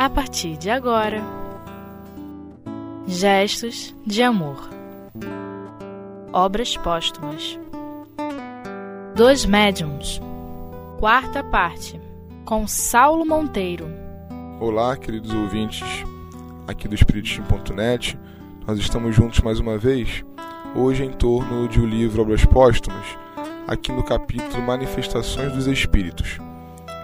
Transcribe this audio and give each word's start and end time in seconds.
a 0.00 0.08
partir 0.08 0.56
de 0.56 0.70
agora. 0.70 1.22
Gestos 3.06 3.94
de 4.06 4.22
Amor 4.22 4.56
Obras 6.32 6.74
Póstumas 6.78 7.58
Dois 9.14 9.44
Médiums 9.44 10.18
Quarta 10.98 11.44
parte 11.44 12.00
Com 12.46 12.66
Saulo 12.66 13.26
Monteiro 13.26 13.88
Olá, 14.58 14.96
queridos 14.96 15.34
ouvintes 15.34 15.82
aqui 16.66 16.88
do 16.88 16.94
Espiritismo.net. 16.94 18.18
Nós 18.66 18.78
estamos 18.78 19.14
juntos 19.14 19.40
mais 19.40 19.60
uma 19.60 19.76
vez, 19.76 20.24
hoje 20.74 21.04
em 21.04 21.10
torno 21.10 21.68
de 21.68 21.78
o 21.78 21.84
livro 21.84 22.22
Obras 22.22 22.44
Póstumas, 22.46 23.04
aqui 23.66 23.92
no 23.92 24.02
capítulo 24.02 24.62
Manifestações 24.62 25.52
dos 25.52 25.66
Espíritos. 25.66 26.38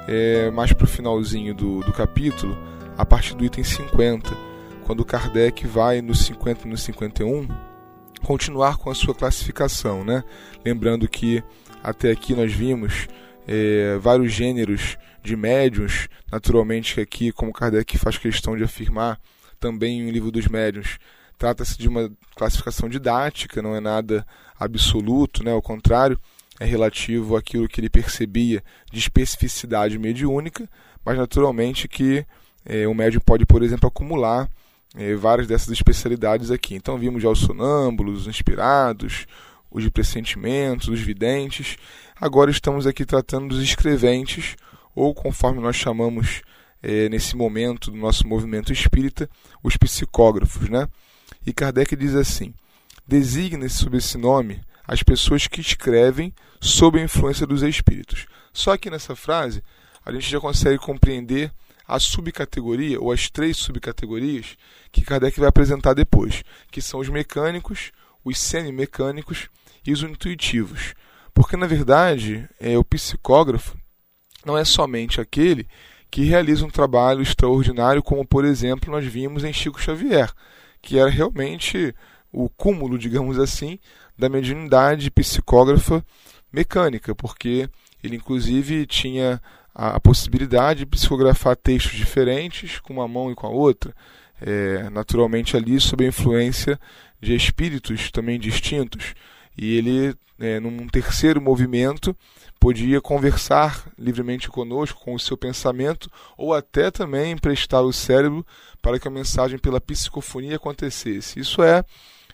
É, 0.09 0.51
mais 0.53 0.73
para 0.73 0.85
o 0.85 0.89
finalzinho 0.89 1.53
do, 1.55 1.81
do 1.81 1.93
capítulo, 1.93 2.57
a 2.97 3.05
partir 3.05 3.35
do 3.35 3.45
item 3.45 3.63
50, 3.63 4.37
quando 4.85 5.05
Kardec 5.05 5.67
vai 5.67 6.01
no 6.01 6.15
50 6.15 6.67
e 6.67 6.71
no 6.71 6.77
51 6.77 7.49
continuar 8.23 8.79
com 8.79 8.91
a 8.91 8.95
sua 8.95 9.15
classificação, 9.15 10.05
né? 10.05 10.25
Lembrando 10.65 11.09
que 11.09 11.43
até 11.83 12.11
aqui 12.11 12.35
nós 12.35 12.53
vimos 12.53 13.09
é, 13.47 13.99
vários 13.99 14.33
gêneros 14.33 14.97
de 15.23 15.37
médiums, 15.37 16.09
naturalmente 16.31 16.95
que 16.95 17.01
aqui, 17.01 17.33
como 17.33 17.53
Kardec 17.53 17.99
faz 17.99 18.17
questão 18.17 18.57
de 18.57 18.65
afirmar 18.65 19.21
também 19.61 20.01
em 20.01 20.11
livro 20.11 20.31
dos 20.31 20.47
médiuns, 20.47 20.99
trata-se 21.37 21.77
de 21.79 21.89
uma 21.89 22.11
classificação 22.35 22.89
didática, 22.89 23.61
não 23.61 23.75
é 23.75 23.81
nada 23.81 24.27
absoluto, 24.59 25.45
né? 25.45 25.53
ao 25.53 25.63
contrário, 25.63 26.19
é 26.59 26.65
relativo 26.65 27.37
àquilo 27.37 27.69
que 27.69 27.81
ele 27.81 27.91
percebia 27.91 28.63
de 28.91 28.99
especificidade 28.99 29.99
mediúnica, 29.99 30.69
mas 31.05 31.19
naturalmente 31.19 31.87
que 31.87 32.25
o 32.89 32.95
médium 32.95 33.21
pode, 33.21 33.47
por 33.47 33.63
exemplo, 33.63 33.89
acumular 33.89 34.49
é, 34.97 35.15
várias 35.15 35.47
dessas 35.47 35.69
especialidades 35.71 36.51
aqui. 36.51 36.75
Então 36.75 36.99
vimos 36.99 37.23
já 37.23 37.29
os 37.29 37.41
sonâmbulos, 37.41 38.23
os 38.23 38.27
inspirados, 38.27 39.27
os 39.71 39.85
de 39.85 39.91
pressentimentos, 39.91 40.89
os 40.89 41.01
videntes. 41.01 41.77
Agora 42.21 42.51
estamos 42.51 42.87
aqui 42.87 43.05
tratando 43.05 43.49
dos 43.49 43.63
escreventes, 43.63 44.57
ou 44.95 45.15
conforme 45.15 45.61
nós 45.61 45.77
chamamos 45.77 46.43
é, 46.83 47.09
nesse 47.09 47.37
momento 47.37 47.91
do 47.91 47.97
nosso 47.97 48.27
movimento 48.27 48.73
espírita, 48.73 49.29
os 49.63 49.77
psicógrafos. 49.77 50.69
Né? 50.69 50.89
E 51.47 51.53
Kardec 51.53 51.95
diz 51.95 52.15
assim: 52.15 52.55
designa-se 53.07 53.77
sob 53.77 53.97
esse 53.97 54.17
nome 54.17 54.61
as 54.89 55.03
pessoas 55.03 55.47
que 55.47 55.61
escrevem 55.61 56.33
sob 56.61 56.99
a 56.99 57.03
influência 57.03 57.47
dos 57.47 57.63
espíritos. 57.63 58.27
Só 58.53 58.77
que 58.77 58.89
nessa 58.89 59.17
frase 59.17 59.63
a 60.05 60.13
gente 60.13 60.31
já 60.31 60.41
consegue 60.41 60.79
compreender 60.79 61.51
a 61.87 61.99
subcategoria, 62.01 63.01
ou 63.01 63.13
as 63.13 63.31
três 63.31 63.57
subcategorias, 63.57 64.57
que 64.91 65.05
Kardec 65.05 65.39
vai 65.39 65.49
apresentar 65.49 65.95
depois, 65.95 66.43
que 66.71 66.83
são 66.83 67.01
os 67.01 67.09
mecânicos, 67.09 67.93
os 68.25 68.39
semi-mecânicos 68.39 69.49
e 69.87 69.93
os 69.93 70.03
intuitivos. 70.03 70.95
Porque, 71.33 71.57
na 71.57 71.67
verdade, 71.67 72.49
é, 72.59 72.77
o 72.77 72.85
psicógrafo 72.85 73.77
não 74.45 74.57
é 74.57 74.65
somente 74.65 75.21
aquele 75.21 75.67
que 76.11 76.25
realiza 76.25 76.65
um 76.65 76.71
trabalho 76.71 77.23
extraordinário, 77.23 78.03
como, 78.03 78.27
por 78.27 78.45
exemplo, 78.45 78.91
nós 78.91 79.05
vimos 79.05 79.45
em 79.45 79.53
Chico 79.53 79.81
Xavier, 79.81 80.33
que 80.81 80.99
era 80.99 81.11
realmente 81.11 81.95
o 82.33 82.49
cúmulo, 82.49 82.99
digamos 82.99 83.39
assim, 83.39 83.79
da 84.17 84.29
mediunidade 84.29 85.11
psicógrafa 85.11 86.05
mecânica, 86.53 87.15
porque 87.15 87.69
ele, 88.03 88.17
inclusive, 88.17 88.87
tinha 88.87 89.41
a, 89.77 90.01
possibilidade 90.01 90.81
de 90.81 90.87
psicografar 90.87 91.55
textos 91.55 91.93
diferentes 91.93 92.81
com 92.81 92.95
uma 92.95 93.07
mão 93.07 93.31
e 93.31 93.35
com 93.35 93.47
a 93.47 93.51
outra, 93.51 93.95
é, 94.41 94.89
naturalmente 94.89 95.55
ali 95.55 95.79
sob 95.79 96.05
a 96.05 96.09
influência 96.09 96.81
de 97.21 97.35
espíritos 97.35 98.11
também 98.11 98.41
distintos. 98.41 99.15
E 99.57 99.77
ele, 99.77 100.15
é, 100.39 100.59
num 100.59 100.87
terceiro 100.89 101.43
movimento, 101.43 102.17
podia 102.59 103.03
conversar 103.03 103.87
livremente 103.99 104.49
conosco, 104.49 105.01
com 105.05 105.15
o 105.15 105.21
seu 105.21 105.37
pensamento, 105.37 106.11
ou 106.39 106.55
até 106.55 106.91
também 106.91 107.33
emprestar 107.33 107.83
o 107.83 107.93
cérebro 107.93 108.47
para 108.81 108.99
que 108.99 109.09
a 109.09 109.11
mensagem 109.11 109.59
pela 109.59 109.81
psicofonia 109.81 110.57
acontecesse. 110.57 111.39
Isso 111.39 111.63
é 111.63 111.85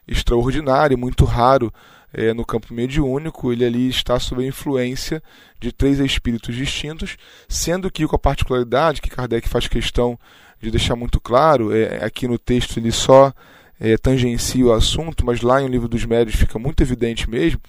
extraordinário, 0.06 0.96
muito 0.96 1.24
raro 1.24 1.72
é, 2.12 2.32
no 2.34 2.44
campo 2.44 2.72
mediúnico, 2.74 3.52
ele 3.52 3.64
ali 3.64 3.88
está 3.88 4.18
sob 4.18 4.42
a 4.42 4.46
influência 4.46 5.22
de 5.60 5.72
três 5.72 5.98
espíritos 5.98 6.54
distintos, 6.54 7.16
sendo 7.48 7.90
que 7.90 8.06
com 8.06 8.16
a 8.16 8.18
particularidade 8.18 9.00
que 9.00 9.10
Kardec 9.10 9.48
faz 9.48 9.66
questão 9.66 10.18
de 10.60 10.70
deixar 10.70 10.94
muito 10.94 11.20
claro, 11.20 11.74
é, 11.74 12.04
aqui 12.04 12.28
no 12.28 12.38
texto 12.38 12.78
ele 12.78 12.92
só 12.92 13.32
é, 13.80 13.96
tangencia 13.96 14.64
o 14.64 14.72
assunto, 14.72 15.26
mas 15.26 15.40
lá 15.40 15.60
em 15.60 15.64
O 15.64 15.68
Livro 15.68 15.88
dos 15.88 16.04
Médios 16.04 16.36
fica 16.36 16.58
muito 16.58 16.82
evidente 16.82 17.28
mesmo. 17.28 17.60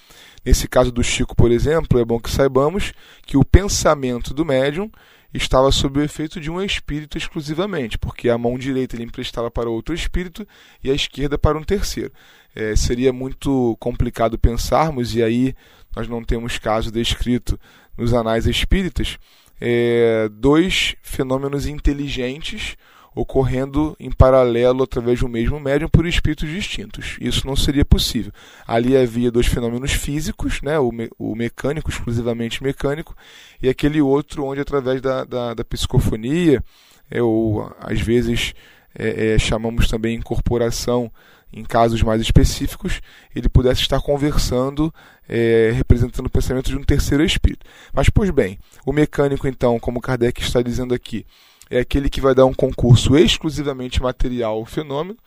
Nesse 0.46 0.68
caso 0.68 0.92
do 0.92 1.04
Chico, 1.04 1.36
por 1.36 1.52
exemplo, 1.52 2.00
é 2.00 2.06
bom 2.06 2.20
que 2.20 2.30
saibamos 2.30 2.94
que 3.26 3.38
o 3.38 3.46
pensamento 3.46 4.34
do 4.34 4.46
médium 4.46 4.92
estava 5.34 5.72
sob 5.72 6.00
o 6.00 6.04
efeito 6.04 6.40
de 6.40 6.52
um 6.52 6.62
espírito 6.62 7.18
exclusivamente, 7.18 7.98
porque 7.98 8.30
a 8.30 8.38
mão 8.38 8.58
direita 8.58 8.96
ele 8.96 9.06
emprestava 9.06 9.50
para 9.50 9.70
outro 9.70 9.96
espírito 9.96 10.48
e 10.84 10.92
a 10.92 10.94
esquerda 10.94 11.38
para 11.38 11.58
um 11.58 11.64
terceiro. 11.64 12.12
É, 12.56 12.76
seria 12.76 13.12
muito 13.12 13.76
complicado 13.80 14.38
pensarmos, 14.38 15.16
e 15.16 15.24
aí 15.24 15.56
nós 15.96 16.08
não 16.08 16.24
temos 16.24 16.58
caso 16.58 16.92
descrito 16.92 17.60
nos 17.98 18.14
anais 18.14 18.48
espíritas, 18.48 19.18
é, 19.60 20.30
dois 20.32 20.96
fenômenos 21.02 21.68
inteligentes 21.68 22.76
ocorrendo 23.16 23.96
em 24.00 24.12
paralelo 24.12 24.84
através 24.84 25.20
do 25.20 25.30
mesmo 25.30 25.60
médium 25.60 25.88
por 25.88 26.06
espíritos 26.06 26.50
distintos. 26.50 27.18
Isso 27.22 27.46
não 27.46 27.56
seria 27.56 27.86
possível. 27.86 28.32
Ali 28.66 28.98
havia 28.98 29.32
dois 29.32 29.46
fenômenos 29.46 29.92
físicos, 29.92 30.62
né? 30.62 30.80
o, 30.80 30.92
me 30.92 31.10
o 31.18 31.36
mecânico, 31.36 31.90
exclusivamente 31.90 32.64
mecânico, 32.64 33.16
e 33.62 33.70
aquele 33.70 34.02
outro 34.02 34.46
onde 34.46 34.62
através 34.62 35.00
da, 35.02 35.24
da, 35.24 35.54
da 35.54 35.64
psicofonia, 35.64 36.64
é, 37.10 37.22
ou 37.22 37.72
às 37.80 38.02
vezes 38.02 38.54
é, 38.98 39.34
é, 39.34 39.40
chamamos 39.40 39.88
também 39.88 40.16
incorporação 40.16 41.12
em 41.54 41.64
casos 41.64 42.02
mais 42.02 42.20
específicos, 42.20 43.00
ele 43.36 43.48
pudesse 43.48 43.82
estar 43.82 44.02
conversando, 44.02 44.94
é, 45.30 45.72
representando 45.74 46.26
o 46.26 46.30
pensamento 46.30 46.70
de 46.70 46.76
um 46.76 46.84
terceiro 46.84 47.24
espírito. 47.24 47.66
Mas, 47.94 48.10
pois 48.10 48.32
bem, 48.32 48.58
o 48.86 48.92
mecânico, 48.92 49.48
então, 49.48 49.80
como 49.80 50.02
Kardec 50.02 50.42
está 50.42 50.62
dizendo 50.64 50.96
aqui, 50.96 51.26
é 51.70 51.80
aquele 51.80 52.10
que 52.10 52.20
vai 52.20 52.34
dar 52.34 52.46
um 52.46 52.54
concurso 52.54 53.16
exclusivamente 53.16 54.02
material 54.02 54.56
ao 54.56 54.66
fenômeno, 54.66 55.18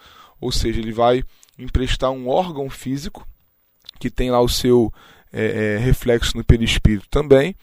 ou 0.41 0.51
seja, 0.51 0.81
ele 0.81 0.93
vai 0.93 1.23
emprestar 1.59 2.11
um 2.11 2.29
órgão 2.29 2.69
físico 2.69 3.27
que 3.99 4.11
tem 4.11 4.31
lá 4.31 4.41
o 4.41 4.49
seu 4.49 4.93
é, 5.33 5.77
é, 5.77 5.79
reflexo 5.79 6.37
no 6.37 6.45
perispírito 6.45 7.09
também, 7.09 7.55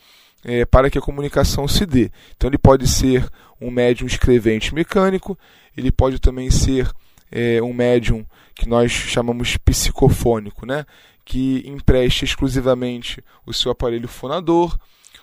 é, 0.44 0.66
para 0.66 0.90
que 0.90 0.98
a 0.98 1.02
comunicação 1.02 1.68
se 1.68 1.86
dê. 1.86 2.12
Então 2.36 2.50
ele 2.50 2.58
pode 2.58 2.88
ser 2.88 3.30
um 3.62 3.70
médium 3.70 4.08
escrevente 4.08 4.74
mecânico, 4.74 5.38
ele 5.76 5.92
pode 5.92 6.20
também 6.20 6.50
ser 6.50 6.90
é, 7.34 7.62
um 7.62 7.74
médium 7.74 8.24
que 8.54 8.70
nós 8.70 8.92
chamamos 8.92 9.58
psicofônico, 9.58 10.66
né? 10.66 10.86
que 11.26 11.64
empreste 11.66 12.26
exclusivamente 12.26 13.24
o 13.46 13.54
seu 13.54 13.72
aparelho 13.72 14.08
fonador, 14.08 14.78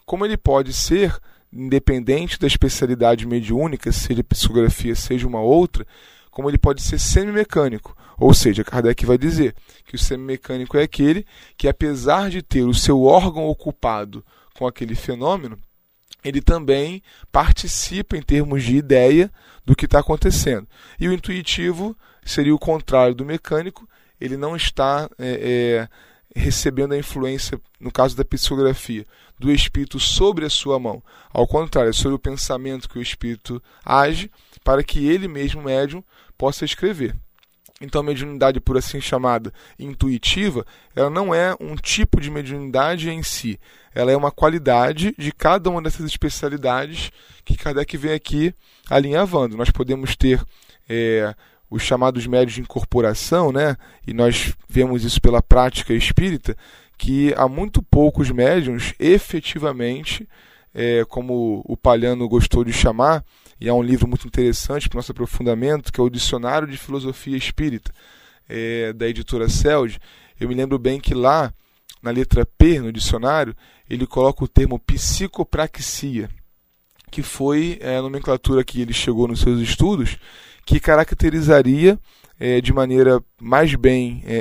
como 0.04 0.24
ele 0.24 0.36
pode 0.36 0.72
ser 0.72 1.16
independente 1.52 2.38
da 2.38 2.46
especialidade 2.46 3.26
mediúnica, 3.26 3.92
seja 3.92 4.24
psicografia, 4.24 4.94
seja 4.94 5.26
uma 5.26 5.40
outra, 5.40 5.86
como 6.30 6.48
ele 6.48 6.58
pode 6.58 6.82
ser 6.82 6.98
semimecânico. 6.98 7.96
Ou 8.18 8.34
seja, 8.34 8.64
Kardec 8.64 9.06
vai 9.06 9.18
dizer 9.18 9.54
que 9.84 9.94
o 9.94 9.98
semimecânico 9.98 10.76
é 10.76 10.82
aquele 10.82 11.24
que, 11.56 11.68
apesar 11.68 12.28
de 12.28 12.42
ter 12.42 12.62
o 12.62 12.74
seu 12.74 13.02
órgão 13.02 13.46
ocupado 13.46 14.24
com 14.54 14.66
aquele 14.66 14.94
fenômeno, 14.94 15.58
ele 16.24 16.40
também 16.40 17.02
participa 17.30 18.16
em 18.16 18.22
termos 18.22 18.62
de 18.62 18.76
ideia 18.76 19.30
do 19.64 19.74
que 19.74 19.84
está 19.84 20.00
acontecendo. 20.00 20.66
E 20.98 21.08
o 21.08 21.12
intuitivo 21.12 21.96
seria 22.24 22.54
o 22.54 22.58
contrário 22.58 23.14
do 23.14 23.24
mecânico, 23.24 23.88
ele 24.20 24.36
não 24.36 24.54
está 24.54 25.08
é, 25.18 25.88
é, 26.34 26.40
recebendo 26.40 26.92
a 26.92 26.98
influência, 26.98 27.60
no 27.78 27.90
caso 27.90 28.16
da 28.16 28.24
psicografia, 28.24 29.06
do 29.38 29.50
espírito 29.50 29.98
sobre 29.98 30.44
a 30.44 30.50
sua 30.50 30.78
mão. 30.78 31.02
Ao 31.32 31.46
contrário, 31.46 31.90
é 31.90 31.94
sobre 31.94 32.16
o 32.16 32.18
pensamento 32.18 32.88
que 32.88 32.98
o 32.98 33.02
espírito 33.02 33.62
age 33.84 34.30
para 34.62 34.84
que 34.84 35.08
ele 35.08 35.26
mesmo, 35.26 35.62
médium, 35.62 36.04
possa 36.36 36.64
escrever. 36.64 37.16
Então, 37.80 38.02
a 38.02 38.04
mediunidade, 38.04 38.60
por 38.60 38.76
assim 38.76 39.00
chamada 39.00 39.52
intuitiva, 39.78 40.66
ela 40.94 41.08
não 41.08 41.34
é 41.34 41.56
um 41.58 41.74
tipo 41.76 42.20
de 42.20 42.30
mediunidade 42.30 43.08
em 43.08 43.22
si. 43.22 43.58
Ela 43.94 44.12
é 44.12 44.16
uma 44.16 44.30
qualidade 44.30 45.14
de 45.16 45.32
cada 45.32 45.70
uma 45.70 45.80
dessas 45.80 46.04
especialidades 46.04 47.10
que 47.44 47.56
Kardec 47.56 47.96
vem 47.96 48.12
aqui 48.12 48.54
alinhavando. 48.90 49.56
Nós 49.56 49.70
podemos 49.70 50.14
ter 50.14 50.44
é, 50.88 51.34
os 51.70 51.82
chamados 51.82 52.26
médios 52.26 52.54
de 52.54 52.60
incorporação, 52.60 53.50
né? 53.50 53.76
e 54.06 54.12
nós 54.12 54.54
vemos 54.68 55.02
isso 55.02 55.20
pela 55.20 55.40
prática 55.40 55.94
espírita, 55.94 56.54
que 56.98 57.32
há 57.34 57.48
muito 57.48 57.82
poucos 57.82 58.30
médiums 58.30 58.92
efetivamente 58.98 60.28
é, 60.74 61.04
como 61.06 61.62
o 61.64 61.76
Palhano 61.76 62.28
gostou 62.28 62.62
de 62.62 62.72
chamar, 62.72 63.24
e 63.60 63.68
é 63.68 63.72
um 63.72 63.82
livro 63.82 64.08
muito 64.08 64.26
interessante 64.26 64.88
para 64.88 64.96
o 64.96 64.98
nosso 64.98 65.12
aprofundamento, 65.12 65.92
que 65.92 66.00
é 66.00 66.02
o 66.02 66.08
Dicionário 66.08 66.66
de 66.66 66.78
Filosofia 66.78 67.36
Espírita, 67.36 67.92
é, 68.48 68.92
da 68.92 69.06
editora 69.06 69.48
Celd. 69.48 69.98
Eu 70.40 70.48
me 70.48 70.54
lembro 70.54 70.78
bem 70.78 70.98
que 70.98 71.12
lá, 71.12 71.52
na 72.02 72.10
letra 72.10 72.46
P, 72.46 72.80
no 72.80 72.90
dicionário, 72.90 73.54
ele 73.88 74.06
coloca 74.06 74.42
o 74.42 74.48
termo 74.48 74.78
psicopraxia, 74.78 76.30
que 77.10 77.22
foi 77.22 77.78
é, 77.82 77.98
a 77.98 78.02
nomenclatura 78.02 78.64
que 78.64 78.80
ele 78.80 78.94
chegou 78.94 79.28
nos 79.28 79.40
seus 79.40 79.60
estudos, 79.60 80.16
que 80.64 80.80
caracterizaria 80.80 81.98
é, 82.38 82.62
de 82.62 82.72
maneira 82.72 83.22
mais 83.38 83.74
bem 83.74 84.22
é, 84.24 84.36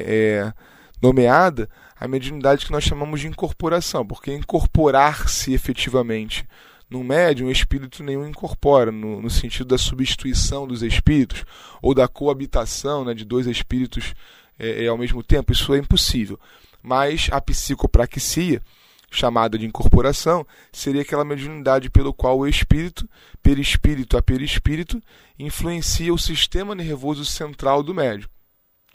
é 0.46 0.54
nomeada 1.02 1.70
a 2.00 2.08
mediunidade 2.08 2.66
que 2.66 2.72
nós 2.72 2.86
chamamos 2.86 3.20
de 3.20 3.28
incorporação, 3.28 4.06
porque 4.06 4.34
incorporar-se 4.34 5.54
efetivamente 5.54 6.48
no 6.90 7.04
médium, 7.04 7.52
espírito 7.52 8.04
nenhum 8.04 8.28
incorpora, 8.28 8.92
no, 8.92 9.22
no, 9.22 9.30
sentido 9.30 9.68
da 9.68 9.78
substituição 9.78 10.68
dos 10.68 10.82
espíritos, 10.82 11.46
ou 11.82 11.94
da 11.94 12.08
coabitação 12.08 13.06
né, 13.06 13.14
de 13.14 13.24
dois 13.24 13.46
espíritos 13.46 14.16
é, 14.58 14.86
é, 14.86 14.88
ao 14.88 14.98
mesmo 14.98 15.22
tempo, 15.22 15.52
isso 15.52 15.74
é 15.74 15.78
impossível. 15.78 16.40
Mas 16.82 17.30
a 17.32 17.40
psicopraxia, 17.40 18.62
chamada 19.12 19.58
de 19.58 19.66
incorporação, 19.66 20.46
seria 20.72 21.02
aquela 21.02 21.24
mediunidade 21.24 21.90
pelo 21.90 22.14
qual 22.14 22.40
o 22.40 22.48
espírito, 22.48 23.08
perispírito 23.42 24.18
a 24.18 24.22
perispírito, 24.22 25.02
influencia 25.38 26.14
o 26.14 26.18
sistema 26.18 26.74
nervoso 26.74 27.24
central 27.24 27.84
do 27.84 27.94
médium. 27.94 28.30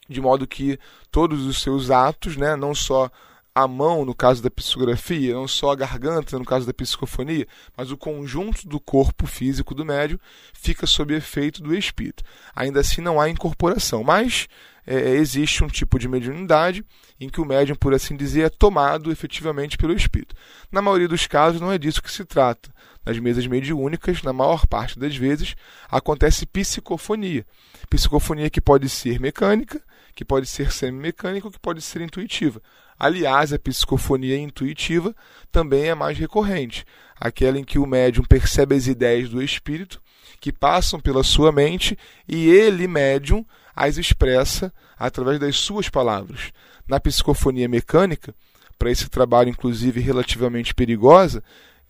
De 0.08 0.20
modo 0.20 0.46
que 0.46 0.78
todos 1.10 1.46
os 1.46 1.62
seus 1.62 1.90
atos, 1.90 2.36
né, 2.36 2.56
não 2.56 2.74
só 2.74 3.10
a 3.54 3.68
mão 3.68 4.04
no 4.04 4.14
caso 4.14 4.42
da 4.42 4.50
psicografia, 4.50 5.32
não 5.32 5.46
só 5.46 5.70
a 5.70 5.76
garganta 5.76 6.36
no 6.38 6.44
caso 6.44 6.66
da 6.66 6.74
psicofonia, 6.74 7.46
mas 7.76 7.92
o 7.92 7.96
conjunto 7.96 8.66
do 8.66 8.80
corpo 8.80 9.26
físico 9.26 9.74
do 9.74 9.84
médium 9.84 10.18
fica 10.52 10.86
sob 10.86 11.14
efeito 11.14 11.62
do 11.62 11.72
espírito. 11.72 12.24
Ainda 12.54 12.80
assim 12.80 13.00
não 13.00 13.20
há 13.20 13.28
incorporação, 13.28 14.02
mas 14.02 14.48
é, 14.84 15.10
existe 15.10 15.62
um 15.62 15.68
tipo 15.68 16.00
de 16.00 16.08
mediunidade 16.08 16.84
em 17.20 17.28
que 17.28 17.40
o 17.40 17.44
médium, 17.44 17.76
por 17.76 17.94
assim 17.94 18.16
dizer, 18.16 18.42
é 18.42 18.50
tomado 18.50 19.12
efetivamente 19.12 19.78
pelo 19.78 19.94
espírito. 19.94 20.34
Na 20.72 20.82
maioria 20.82 21.06
dos 21.06 21.26
casos 21.28 21.60
não 21.60 21.70
é 21.70 21.78
disso 21.78 22.02
que 22.02 22.10
se 22.10 22.24
trata. 22.24 22.74
Nas 23.06 23.18
mesas 23.20 23.46
mediúnicas, 23.46 24.22
na 24.22 24.32
maior 24.32 24.66
parte 24.66 24.98
das 24.98 25.14
vezes, 25.14 25.54
acontece 25.88 26.44
psicofonia. 26.44 27.46
Psicofonia 27.88 28.50
que 28.50 28.60
pode 28.60 28.88
ser 28.88 29.20
mecânica, 29.20 29.80
que 30.14 30.24
pode 30.24 30.46
ser 30.46 30.72
semimecânica 30.72 31.46
ou 31.46 31.52
que 31.52 31.58
pode 31.58 31.80
ser 31.82 32.00
intuitiva. 32.00 32.60
Aliás, 32.98 33.52
a 33.52 33.58
psicofonia 33.58 34.38
intuitiva 34.38 35.14
também 35.50 35.88
é 35.88 35.94
mais 35.94 36.18
recorrente, 36.18 36.84
aquela 37.18 37.58
em 37.58 37.64
que 37.64 37.78
o 37.78 37.86
médium 37.86 38.24
percebe 38.24 38.74
as 38.74 38.86
ideias 38.86 39.28
do 39.28 39.42
espírito 39.42 40.00
que 40.40 40.52
passam 40.52 41.00
pela 41.00 41.22
sua 41.22 41.50
mente 41.50 41.96
e 42.28 42.48
ele, 42.48 42.86
médium, 42.86 43.44
as 43.74 43.96
expressa 43.96 44.72
através 44.98 45.40
das 45.40 45.56
suas 45.56 45.88
palavras. 45.88 46.52
Na 46.86 47.00
psicofonia 47.00 47.68
mecânica, 47.68 48.34
para 48.78 48.90
esse 48.90 49.08
trabalho, 49.08 49.48
inclusive 49.48 50.00
relativamente 50.00 50.74
perigosa, 50.74 51.42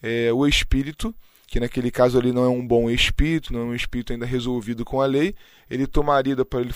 é, 0.02 0.32
o 0.32 0.46
espírito, 0.46 1.14
que 1.46 1.58
naquele 1.58 1.90
caso 1.90 2.18
ali 2.18 2.32
não 2.32 2.44
é 2.44 2.48
um 2.48 2.64
bom 2.64 2.88
espírito, 2.88 3.52
não 3.52 3.60
é 3.60 3.64
um 3.64 3.74
espírito 3.74 4.12
ainda 4.12 4.26
resolvido 4.26 4.84
com 4.84 5.00
a 5.00 5.06
lei, 5.06 5.34
ele 5.68 5.86
tomaria 5.86 6.36
do 6.36 6.42
aparelho 6.42 6.74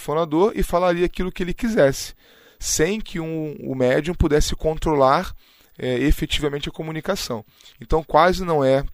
e 0.54 0.62
falaria 0.62 1.06
aquilo 1.06 1.30
que 1.30 1.42
ele 1.42 1.54
quisesse 1.54 2.14
sem 2.58 3.00
que 3.00 3.20
um, 3.20 3.56
o 3.60 3.74
médium 3.74 4.14
pudesse 4.14 4.54
controlar 4.56 5.34
é, 5.78 5.98
efetivamente 6.00 6.68
a 6.68 6.72
comunicação. 6.72 7.44
Então, 7.80 8.02
quase 8.02 8.44
não 8.44 8.64
é 8.64 8.84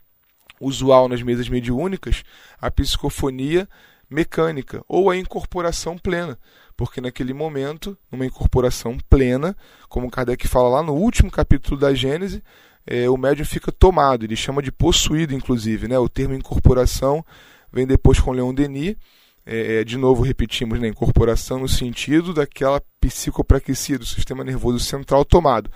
usual 0.61 1.09
nas 1.09 1.23
mesas 1.23 1.49
mediúnicas 1.49 2.23
a 2.61 2.71
psicofonia 2.71 3.69
mecânica 4.09 4.85
ou 4.89 5.11
a 5.11 5.17
incorporação 5.17 5.99
plena, 5.99 6.39
porque 6.77 7.01
naquele 7.01 7.33
momento, 7.33 7.97
numa 8.11 8.27
incorporação 8.27 8.97
plena, 9.09 9.57
como 9.89 10.11
Kardec 10.11 10.47
fala 10.47 10.69
lá 10.69 10.83
no 10.83 10.95
último 10.95 11.31
capítulo 11.31 11.79
da 11.79 11.95
Gênese, 11.95 12.43
é, 12.87 13.09
o 13.09 13.17
médium 13.17 13.47
fica 13.47 13.73
tomado, 13.73 14.25
ele 14.25 14.37
chama 14.37 14.63
de 14.63 14.71
possuído, 14.71 15.35
inclusive. 15.35 15.89
Né? 15.89 15.99
O 15.99 16.09
termo 16.09 16.35
incorporação 16.35 17.25
vem 17.73 17.87
depois 17.87 18.21
com 18.21 18.33
Leon 18.33 18.53
Denis, 18.53 18.97
é, 19.47 19.81
é, 19.81 19.85
de 19.85 19.99
novo 19.99 20.23
repetimos, 20.23 20.81
né, 20.81 20.89
incorporação 20.89 21.59
no 21.59 21.69
sentido 21.69 22.33
daquela 22.33 22.83
psicopraxia 23.01 23.99
do 23.99 24.07
sistema 24.07 24.43
nervoso 24.43 24.79
central 24.81 25.25
tomado. 25.25 25.71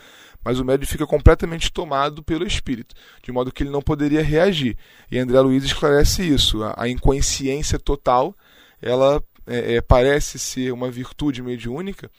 Mas 0.44 0.58
o 0.58 0.64
médium 0.64 0.86
fica 0.86 1.06
completamente 1.06 1.70
tomado 1.70 2.22
pelo 2.22 2.46
espírito, 2.46 2.94
de 3.22 3.32
modo 3.32 3.52
que 3.52 3.62
ele 3.62 3.70
não 3.70 3.82
poderia 3.82 4.22
reagir. 4.22 4.76
E 5.10 5.18
André 5.18 5.40
Luiz 5.40 5.64
esclarece 5.64 6.22
isso. 6.22 6.62
A, 6.62 6.74
a 6.78 6.88
inconsciência 6.88 7.78
total, 7.78 8.34
ela 8.80 9.22
é, 9.46 9.76
é, 9.76 9.80
parece 9.80 10.38
ser 10.38 10.72
uma 10.72 10.90
virtude 10.90 11.42
mediúnica, 11.42 12.10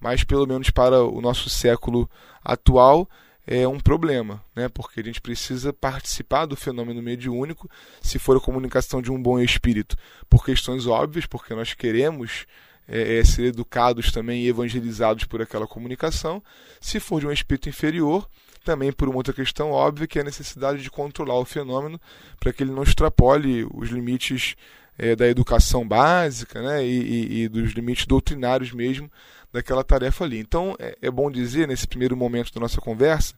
mas 0.00 0.22
pelo 0.22 0.46
menos 0.46 0.70
para 0.70 1.02
o 1.02 1.20
nosso 1.20 1.50
século 1.50 2.08
atual, 2.42 3.08
é 3.46 3.68
um 3.68 3.78
problema, 3.78 4.42
né? 4.54 4.68
porque 4.68 5.00
a 5.00 5.04
gente 5.04 5.20
precisa 5.20 5.72
participar 5.72 6.46
do 6.46 6.56
fenômeno 6.56 7.02
mediúnico 7.02 7.68
se 8.00 8.18
for 8.18 8.36
a 8.36 8.40
comunicação 8.40 9.02
de 9.02 9.12
um 9.12 9.22
bom 9.22 9.38
espírito, 9.38 9.96
por 10.28 10.44
questões 10.44 10.86
óbvias, 10.86 11.26
porque 11.26 11.54
nós 11.54 11.74
queremos 11.74 12.46
é, 12.88 13.18
é, 13.18 13.24
ser 13.24 13.44
educados 13.44 14.10
também 14.12 14.42
e 14.42 14.48
evangelizados 14.48 15.24
por 15.24 15.42
aquela 15.42 15.66
comunicação, 15.66 16.42
se 16.80 16.98
for 16.98 17.20
de 17.20 17.26
um 17.26 17.32
espírito 17.32 17.68
inferior, 17.68 18.28
também 18.64 18.90
por 18.90 19.08
uma 19.08 19.18
outra 19.18 19.34
questão 19.34 19.70
óbvia, 19.70 20.06
que 20.06 20.18
é 20.18 20.22
a 20.22 20.24
necessidade 20.24 20.82
de 20.82 20.90
controlar 20.90 21.38
o 21.38 21.44
fenômeno 21.44 22.00
para 22.40 22.52
que 22.52 22.62
ele 22.62 22.72
não 22.72 22.82
extrapole 22.82 23.66
os 23.74 23.90
limites 23.90 24.56
é, 24.96 25.16
da 25.16 25.28
educação 25.28 25.86
básica 25.86 26.62
né? 26.62 26.84
E, 26.84 27.00
e, 27.00 27.42
e 27.42 27.48
dos 27.48 27.72
limites 27.72 28.06
doutrinários 28.06 28.72
mesmo 28.72 29.10
daquela 29.52 29.84
tarefa 29.84 30.24
ali. 30.24 30.38
Então, 30.38 30.74
é, 30.80 30.96
é 31.00 31.10
bom 31.10 31.30
dizer, 31.30 31.68
nesse 31.68 31.86
primeiro 31.86 32.16
momento 32.16 32.52
da 32.52 32.60
nossa 32.60 32.80
conversa, 32.80 33.34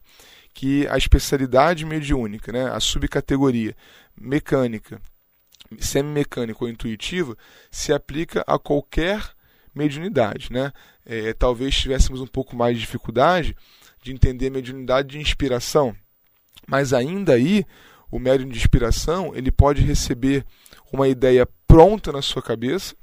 que 0.51 0.87
a 0.87 0.97
especialidade 0.97 1.85
mediúnica, 1.85 2.51
né, 2.51 2.67
a 2.71 2.79
subcategoria 2.79 3.75
mecânica, 4.19 4.99
semimecânica 5.77 6.63
ou 6.63 6.69
intuitiva, 6.69 7.37
se 7.69 7.93
aplica 7.93 8.43
a 8.47 8.57
qualquer 8.57 9.21
mediunidade. 9.75 10.51
Né? 10.51 10.73
É, 11.05 11.33
talvez 11.33 11.75
tivéssemos 11.77 12.19
um 12.19 12.25
pouco 12.25 12.55
mais 12.55 12.75
de 12.75 12.81
dificuldade 12.81 13.55
de 14.01 14.11
entender 14.11 14.49
mediunidade 14.49 15.09
de 15.09 15.19
inspiração, 15.19 15.95
mas 16.67 16.93
ainda 16.93 17.33
aí, 17.33 17.63
o 18.09 18.17
médium 18.17 18.49
de 18.49 18.57
inspiração 18.57 19.35
ele 19.35 19.51
pode 19.51 19.83
receber 19.83 20.43
uma 20.91 21.07
ideia 21.07 21.47
pronta 21.67 22.11
na 22.11 22.21
sua 22.21 22.41
cabeça, 22.41 22.95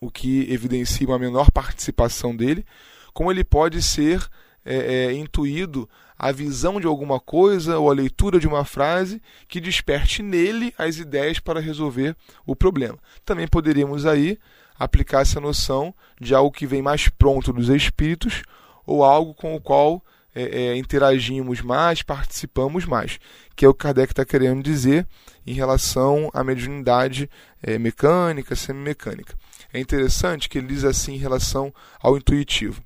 o 0.00 0.10
que 0.10 0.50
evidencia 0.52 1.06
uma 1.06 1.18
menor 1.18 1.50
participação 1.50 2.34
dele, 2.34 2.64
como 3.12 3.30
ele 3.30 3.44
pode 3.44 3.82
ser 3.82 4.26
é, 4.64 4.76
é, 4.76 5.12
intuído 5.12 5.88
a 6.18 6.32
visão 6.32 6.80
de 6.80 6.86
alguma 6.86 7.20
coisa 7.20 7.78
ou 7.78 7.90
a 7.90 7.94
leitura 7.94 8.38
de 8.38 8.46
uma 8.46 8.64
frase 8.64 9.20
que 9.48 9.60
desperte 9.60 10.22
nele 10.22 10.72
as 10.78 10.96
ideias 10.96 11.38
para 11.38 11.60
resolver 11.60 12.16
o 12.46 12.56
problema. 12.56 12.98
Também 13.24 13.46
poderíamos 13.46 14.06
aí 14.06 14.38
aplicar 14.78 15.22
essa 15.22 15.40
noção 15.40 15.94
de 16.20 16.34
algo 16.34 16.50
que 16.50 16.66
vem 16.66 16.82
mais 16.82 17.08
pronto 17.08 17.52
dos 17.52 17.68
espíritos 17.68 18.42
ou 18.86 19.04
algo 19.04 19.34
com 19.34 19.54
o 19.54 19.60
qual 19.60 20.02
é, 20.34 20.42
é, 20.42 20.76
interagimos 20.76 21.60
mais, 21.60 22.02
participamos 22.02 22.84
mais, 22.84 23.18
que 23.54 23.64
é 23.64 23.68
o 23.68 23.74
que 23.74 23.84
Kardec 23.84 24.12
está 24.12 24.24
querendo 24.24 24.62
dizer 24.62 25.06
em 25.46 25.54
relação 25.54 26.30
à 26.34 26.42
mediunidade 26.42 27.30
é, 27.62 27.78
mecânica, 27.78 28.56
semimecânica. 28.56 29.36
É 29.72 29.78
interessante 29.78 30.48
que 30.48 30.58
ele 30.58 30.68
diz 30.68 30.84
assim 30.84 31.14
em 31.14 31.18
relação 31.18 31.72
ao 32.00 32.16
intuitivo. 32.16 32.82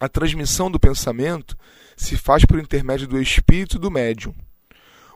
A 0.00 0.08
transmissão 0.08 0.70
do 0.70 0.80
pensamento 0.80 1.56
se 1.96 2.16
faz 2.16 2.44
por 2.44 2.58
intermédio 2.58 3.06
do 3.06 3.20
espírito 3.20 3.78
do 3.78 3.90
médium. 3.90 4.34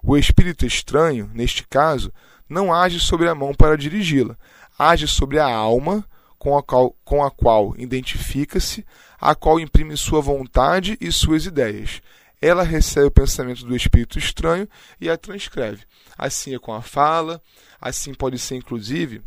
O 0.03 0.17
espírito 0.17 0.65
estranho, 0.65 1.29
neste 1.35 1.67
caso, 1.67 2.13
não 2.49 2.73
age 2.73 3.01
sobre 3.01 3.29
a 3.29 3.35
mão 3.35 3.53
para 3.53 3.77
dirigi-la, 3.77 4.37
age 4.79 5.09
sobre 5.09 5.41
a 5.41 5.53
alma 5.53 6.05
com 6.39 6.57
a 6.57 6.63
qual, 6.63 6.95
com 7.05 7.25
a 7.25 7.31
qual 7.31 7.75
identifica-se, 7.77 8.87
a 9.21 9.35
qual 9.35 9.61
imprime 9.61 9.97
sua 9.97 10.21
vontade 10.21 10.97
e 11.01 11.11
suas 11.11 11.47
ideias. 11.47 12.01
Ela 12.41 12.63
recebe 12.63 13.07
o 13.07 13.11
pensamento 13.11 13.65
do 13.65 13.75
espírito 13.75 14.19
estranho 14.19 14.69
e 15.01 15.09
a 15.09 15.17
transcreve. 15.17 15.85
Assim 16.17 16.55
é 16.55 16.59
com 16.59 16.75
a 16.75 16.83
fala, 16.83 17.41
assim 17.81 18.13
pode 18.13 18.39
ser, 18.39 18.57
inclusive, 18.57 19.23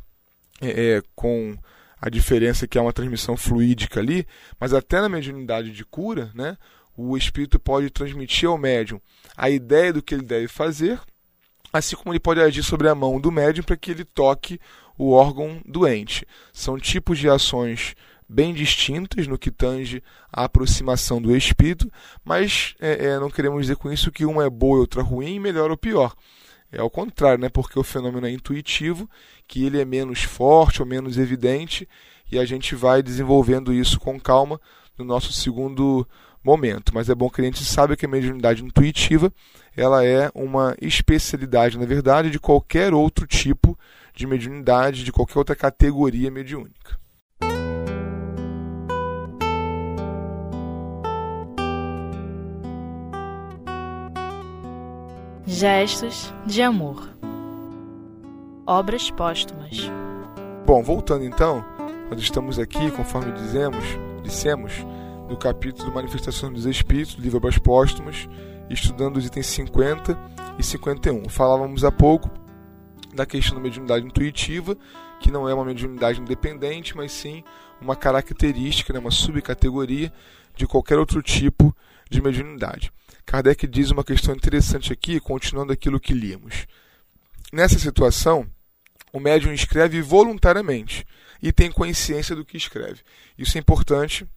é, 0.61 0.97
é, 0.97 1.03
com 1.15 1.57
a 2.01 2.09
diferença 2.09 2.67
que 2.67 2.77
é 2.77 2.81
uma 2.81 2.93
transmissão 2.93 3.35
fluídica 3.35 3.99
ali, 3.99 4.25
mas 4.59 4.73
até 4.73 5.01
na 5.01 5.09
mediunidade 5.09 5.71
de 5.71 5.83
cura, 5.83 6.31
né, 6.33 6.57
o 6.95 7.17
espírito 7.17 7.59
pode 7.59 7.89
transmitir 7.89 8.47
ao 8.47 8.57
médium 8.57 9.01
a 9.35 9.49
ideia 9.49 9.91
do 9.91 10.01
que 10.01 10.13
ele 10.13 10.23
deve 10.23 10.47
fazer, 10.47 10.99
assim 11.71 11.95
como 11.95 12.11
ele 12.11 12.19
pode 12.19 12.41
agir 12.41 12.63
sobre 12.63 12.87
a 12.87 12.95
mão 12.95 13.19
do 13.19 13.31
médium 13.31 13.63
para 13.63 13.77
que 13.77 13.91
ele 13.91 14.03
toque 14.03 14.59
o 14.97 15.11
órgão 15.11 15.61
doente. 15.65 16.27
São 16.51 16.77
tipos 16.77 17.17
de 17.17 17.29
ações 17.29 17.95
bem 18.29 18.53
distintas 18.53 19.25
no 19.25 19.39
que 19.39 19.49
tange 19.49 20.03
a 20.31 20.43
aproximação 20.43 21.19
do 21.19 21.35
espírito, 21.35 21.91
mas 22.23 22.75
é, 22.79 23.07
é, 23.07 23.19
não 23.19 23.31
queremos 23.31 23.61
dizer 23.61 23.75
com 23.75 23.91
isso 23.91 24.11
que 24.11 24.25
uma 24.25 24.45
é 24.45 24.49
boa 24.49 24.77
e 24.77 24.81
outra 24.81 25.01
ruim, 25.01 25.39
melhor 25.39 25.71
ou 25.71 25.77
pior. 25.77 26.13
É 26.71 26.79
ao 26.79 26.89
contrário, 26.89 27.41
né? 27.41 27.49
porque 27.49 27.79
o 27.79 27.83
fenômeno 27.83 28.27
é 28.27 28.31
intuitivo, 28.31 29.09
que 29.47 29.65
ele 29.65 29.81
é 29.81 29.85
menos 29.85 30.21
forte 30.21 30.81
ou 30.81 30.87
menos 30.87 31.17
evidente, 31.17 31.89
e 32.31 32.37
a 32.37 32.45
gente 32.45 32.75
vai 32.75 33.01
desenvolvendo 33.01 33.73
isso 33.73 33.99
com 33.99 34.19
calma 34.19 34.61
no 34.95 35.03
nosso 35.03 35.33
segundo 35.33 36.07
momento. 36.43 36.93
Mas 36.93 37.09
é 37.09 37.15
bom 37.15 37.27
que 37.27 37.41
a 37.41 37.43
gente 37.43 37.65
saiba 37.65 37.97
que 37.97 38.05
a 38.05 38.09
mediunidade 38.09 38.63
intuitiva 38.63 39.33
ela 39.75 40.05
é 40.05 40.29
uma 40.35 40.75
especialidade, 40.79 41.79
na 41.79 41.85
verdade, 41.85 42.29
de 42.29 42.39
qualquer 42.39 42.93
outro 42.93 43.25
tipo 43.25 43.77
de 44.13 44.27
mediunidade, 44.27 45.03
de 45.03 45.11
qualquer 45.11 45.39
outra 45.39 45.55
categoria 45.55 46.29
mediúnica. 46.29 46.99
Gestos 55.51 56.31
de 56.45 56.61
amor. 56.61 57.09
Obras 58.67 59.09
póstumas. 59.09 59.89
Bom, 60.63 60.83
voltando 60.83 61.25
então, 61.25 61.65
nós 62.07 62.21
estamos 62.21 62.59
aqui, 62.59 62.91
conforme 62.91 63.31
dizemos, 63.31 63.83
dissemos, 64.21 64.71
no 65.27 65.35
capítulo 65.35 65.91
Manifestação 65.91 66.53
dos 66.53 66.67
Espíritos, 66.67 67.15
livro 67.15 67.37
Obras 67.37 67.57
Póstumas, 67.57 68.29
estudando 68.69 69.17
os 69.17 69.25
itens 69.25 69.47
50 69.47 70.15
e 70.59 70.63
51. 70.63 71.27
Falávamos 71.27 71.83
há 71.83 71.91
pouco 71.91 72.29
da 73.15 73.25
questão 73.25 73.55
da 73.55 73.61
mediunidade 73.61 74.05
intuitiva, 74.05 74.77
que 75.19 75.31
não 75.31 75.49
é 75.49 75.53
uma 75.53 75.65
mediunidade 75.65 76.21
independente, 76.21 76.95
mas 76.95 77.11
sim 77.11 77.43
uma 77.81 77.95
característica, 77.95 78.93
né, 78.93 78.99
uma 78.99 79.09
subcategoria 79.09 80.13
de 80.55 80.67
qualquer 80.67 80.99
outro 80.99 81.23
tipo 81.23 81.65
de 81.65 81.88
mediunidade. 82.21 82.91
Kardec 83.25 83.67
diz 83.67 83.91
uma 83.91 84.03
questão 84.03 84.33
interessante 84.33 84.91
aqui, 84.91 85.19
continuando 85.19 85.71
aquilo 85.71 85.99
que 85.99 86.13
líamos. 86.13 86.65
Nessa 87.53 87.77
situação, 87.77 88.47
o 89.13 89.19
médium 89.19 89.53
escreve 89.53 90.01
voluntariamente 90.01 91.05
e 91.41 91.51
tem 91.51 91.71
consciência 91.71 92.35
do 92.35 92.45
que 92.45 92.57
escreve. 92.57 93.01
Isso 93.37 93.57
é 93.57 93.61
importante 93.61 94.27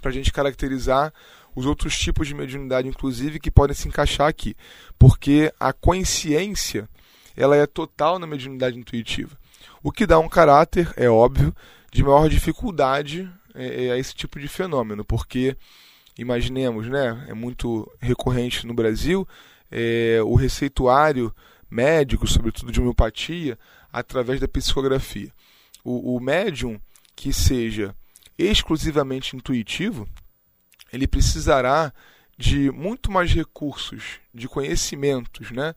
para 0.00 0.10
a 0.10 0.14
gente 0.14 0.32
caracterizar 0.32 1.12
os 1.54 1.66
outros 1.66 1.98
tipos 1.98 2.28
de 2.28 2.34
mediunidade, 2.34 2.88
inclusive, 2.88 3.40
que 3.40 3.50
podem 3.50 3.74
se 3.74 3.88
encaixar 3.88 4.28
aqui, 4.28 4.56
porque 4.98 5.52
a 5.58 5.72
consciência 5.72 6.88
ela 7.36 7.56
é 7.56 7.66
total 7.66 8.18
na 8.18 8.26
mediunidade 8.26 8.78
intuitiva, 8.78 9.36
o 9.82 9.90
que 9.90 10.06
dá 10.06 10.18
um 10.18 10.28
caráter, 10.28 10.92
é 10.96 11.08
óbvio, 11.08 11.54
de 11.90 12.02
maior 12.02 12.28
dificuldade 12.28 13.30
é, 13.54 13.86
é 13.86 13.92
a 13.92 13.98
esse 13.98 14.14
tipo 14.14 14.38
de 14.38 14.46
fenômeno, 14.46 15.04
porque 15.04 15.56
imaginemos, 16.20 16.86
né, 16.86 17.26
é 17.28 17.34
muito 17.34 17.90
recorrente 17.98 18.66
no 18.66 18.74
Brasil, 18.74 19.26
é, 19.70 20.20
o 20.22 20.34
receituário 20.34 21.34
médico, 21.70 22.26
sobretudo 22.26 22.70
de 22.70 22.78
homeopatia, 22.78 23.58
através 23.90 24.38
da 24.38 24.46
psicografia. 24.46 25.32
O, 25.82 26.16
o 26.16 26.20
médium 26.20 26.78
que 27.16 27.32
seja 27.32 27.94
exclusivamente 28.36 29.34
intuitivo, 29.34 30.06
ele 30.92 31.06
precisará 31.06 31.92
de 32.36 32.70
muito 32.70 33.10
mais 33.10 33.32
recursos, 33.32 34.20
de 34.34 34.46
conhecimentos, 34.46 35.50
né, 35.50 35.74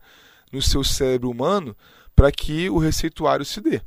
no 0.52 0.60
seu 0.60 0.84
cérebro 0.84 1.30
humano 1.30 1.74
para 2.14 2.30
que 2.30 2.68
o 2.68 2.78
receituário 2.78 3.46
se 3.46 3.60
dê. 3.62 3.80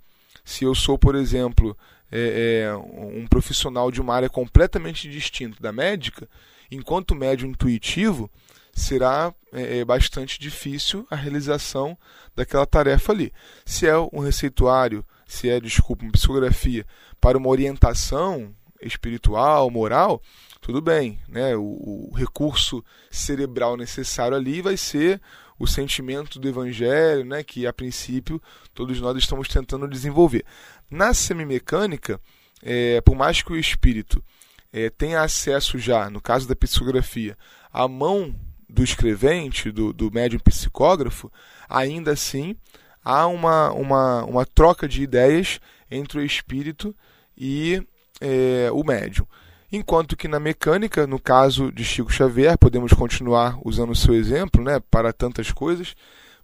Se 0.44 0.64
eu 0.64 0.74
sou, 0.74 0.98
por 0.98 1.14
exemplo, 1.14 1.78
é, 2.12 2.64
é, 2.64 2.76
um 2.76 3.26
profissional 3.28 3.92
de 3.92 4.02
uma 4.02 4.16
área 4.16 4.30
completamente 4.30 5.10
distinta 5.10 5.58
da 5.62 5.72
médica, 5.72 6.28
enquanto 6.72 7.16
médium 7.16 7.50
intuitivo, 7.50 8.30
será 8.74 9.34
é, 9.52 9.80
é, 9.80 9.86
bastante 9.86 10.40
difícil 10.40 11.06
a 11.10 11.16
realização 11.16 11.98
daquela 12.36 12.66
tarefa 12.66 13.12
ali. 13.12 13.34
Se 13.66 13.88
é 13.88 13.98
um 13.98 14.20
receituário, 14.20 15.04
se 15.26 15.50
é, 15.50 15.60
desculpa, 15.60 16.04
uma 16.04 16.12
psicografia 16.12 16.86
para 17.20 17.38
uma 17.38 17.50
orientação 17.50 18.54
espiritual, 18.82 19.70
moral, 19.72 20.22
tudo 20.62 20.82
bem, 20.82 21.20
né? 21.28 21.56
O, 21.56 22.10
o, 22.12 22.14
recurso 22.16 22.84
cerebral 23.10 23.76
necessário 23.76 24.38
ali 24.38 24.62
vai 24.62 24.78
ser 24.78 25.20
o 25.60 25.68
sentimento 25.68 26.40
do 26.40 26.48
evangelho, 26.48 27.26
né? 27.26 27.44
Que 27.44 27.66
a 27.66 27.74
princípio 27.74 28.42
todos 28.74 29.00
nós 29.00 29.18
estamos 29.18 29.48
tentando 29.48 29.88
desenvolver. 29.88 30.46
Na 30.90 31.14
semimecânica, 31.14 32.20
é, 32.62 33.02
por 33.02 33.16
mais 33.16 33.42
que 33.42 33.52
o 33.52 33.58
espírito 33.58 34.24
é, 34.72 34.90
tenha 34.90 35.22
acesso 35.22 35.78
já, 35.78 36.10
no 36.10 36.22
caso 36.22 36.48
da 36.48 36.56
psicografia, 36.56 37.38
à 37.72 37.88
mão 37.88 38.36
do 38.70 38.84
escrevente, 38.84 39.72
do, 39.72 39.94
do 39.94 40.12
médium 40.12 40.40
psicógrafo, 40.40 41.32
ainda 41.70 42.12
assim 42.12 42.56
há 43.04 43.26
uma, 43.28 43.72
uma, 43.72 44.26
uma 44.26 44.46
troca 44.46 44.88
de 44.88 45.02
ideias 45.02 45.60
entre 45.90 46.20
o 46.20 46.26
espírito 46.26 46.96
e 47.38 47.82
é, 48.20 48.70
o 48.72 48.84
médium. 48.84 49.26
Enquanto 49.72 50.16
que 50.16 50.30
na 50.30 50.40
mecânica, 50.40 51.06
no 51.06 51.20
caso 51.20 51.72
de 51.72 51.84
Chico 51.84 52.12
Xavier, 52.12 52.58
podemos 52.58 52.94
continuar 52.94 53.60
usando 53.66 53.92
o 53.92 53.96
seu 53.96 54.14
exemplo 54.14 54.64
né, 54.64 54.80
para 54.80 55.12
tantas 55.12 55.52
coisas, 55.52 55.94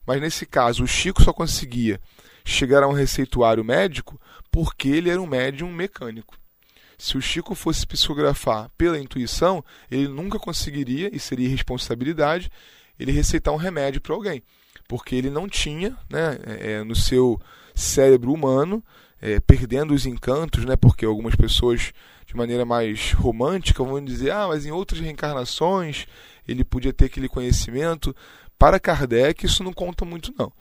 mas 0.05 0.19
nesse 0.19 0.45
caso 0.45 0.83
o 0.83 0.87
Chico 0.87 1.23
só 1.23 1.31
conseguia 1.31 2.01
chegar 2.43 2.83
a 2.83 2.87
um 2.87 2.91
receituário 2.91 3.63
médico 3.63 4.19
porque 4.51 4.89
ele 4.89 5.09
era 5.09 5.21
um 5.21 5.25
médium 5.25 5.71
mecânico. 5.71 6.37
Se 6.97 7.17
o 7.17 7.21
Chico 7.21 7.55
fosse 7.55 7.87
psicografar 7.87 8.69
pela 8.77 8.99
intuição, 8.99 9.63
ele 9.89 10.07
nunca 10.07 10.37
conseguiria, 10.37 11.09
e 11.13 11.19
seria 11.19 11.47
irresponsabilidade, 11.47 12.51
ele 12.99 13.11
receitar 13.11 13.53
um 13.53 13.57
remédio 13.57 14.01
para 14.01 14.13
alguém. 14.13 14.43
Porque 14.87 15.15
ele 15.15 15.29
não 15.29 15.47
tinha 15.47 15.97
né, 16.09 16.37
é, 16.45 16.71
é, 16.73 16.83
no 16.83 16.95
seu 16.95 17.41
cérebro 17.73 18.31
humano, 18.31 18.83
é, 19.23 19.39
perdendo 19.39 19.93
os 19.93 20.05
encantos, 20.05 20.65
né, 20.65 20.75
porque 20.75 21.05
algumas 21.05 21.33
pessoas, 21.33 21.93
de 22.25 22.35
maneira 22.35 22.65
mais 22.65 23.13
romântica, 23.13 23.81
vão 23.81 24.03
dizer: 24.03 24.31
ah, 24.31 24.49
mas 24.49 24.65
em 24.65 24.71
outras 24.71 24.99
reencarnações 24.99 26.05
ele 26.45 26.65
podia 26.65 26.91
ter 26.91 27.05
aquele 27.05 27.29
conhecimento. 27.29 28.13
Para 28.59 28.81
Kardec, 28.81 29.45
isso 29.45 29.63
não 29.63 29.71
conta 29.71 30.03
muito, 30.03 30.33
não. 30.37 30.51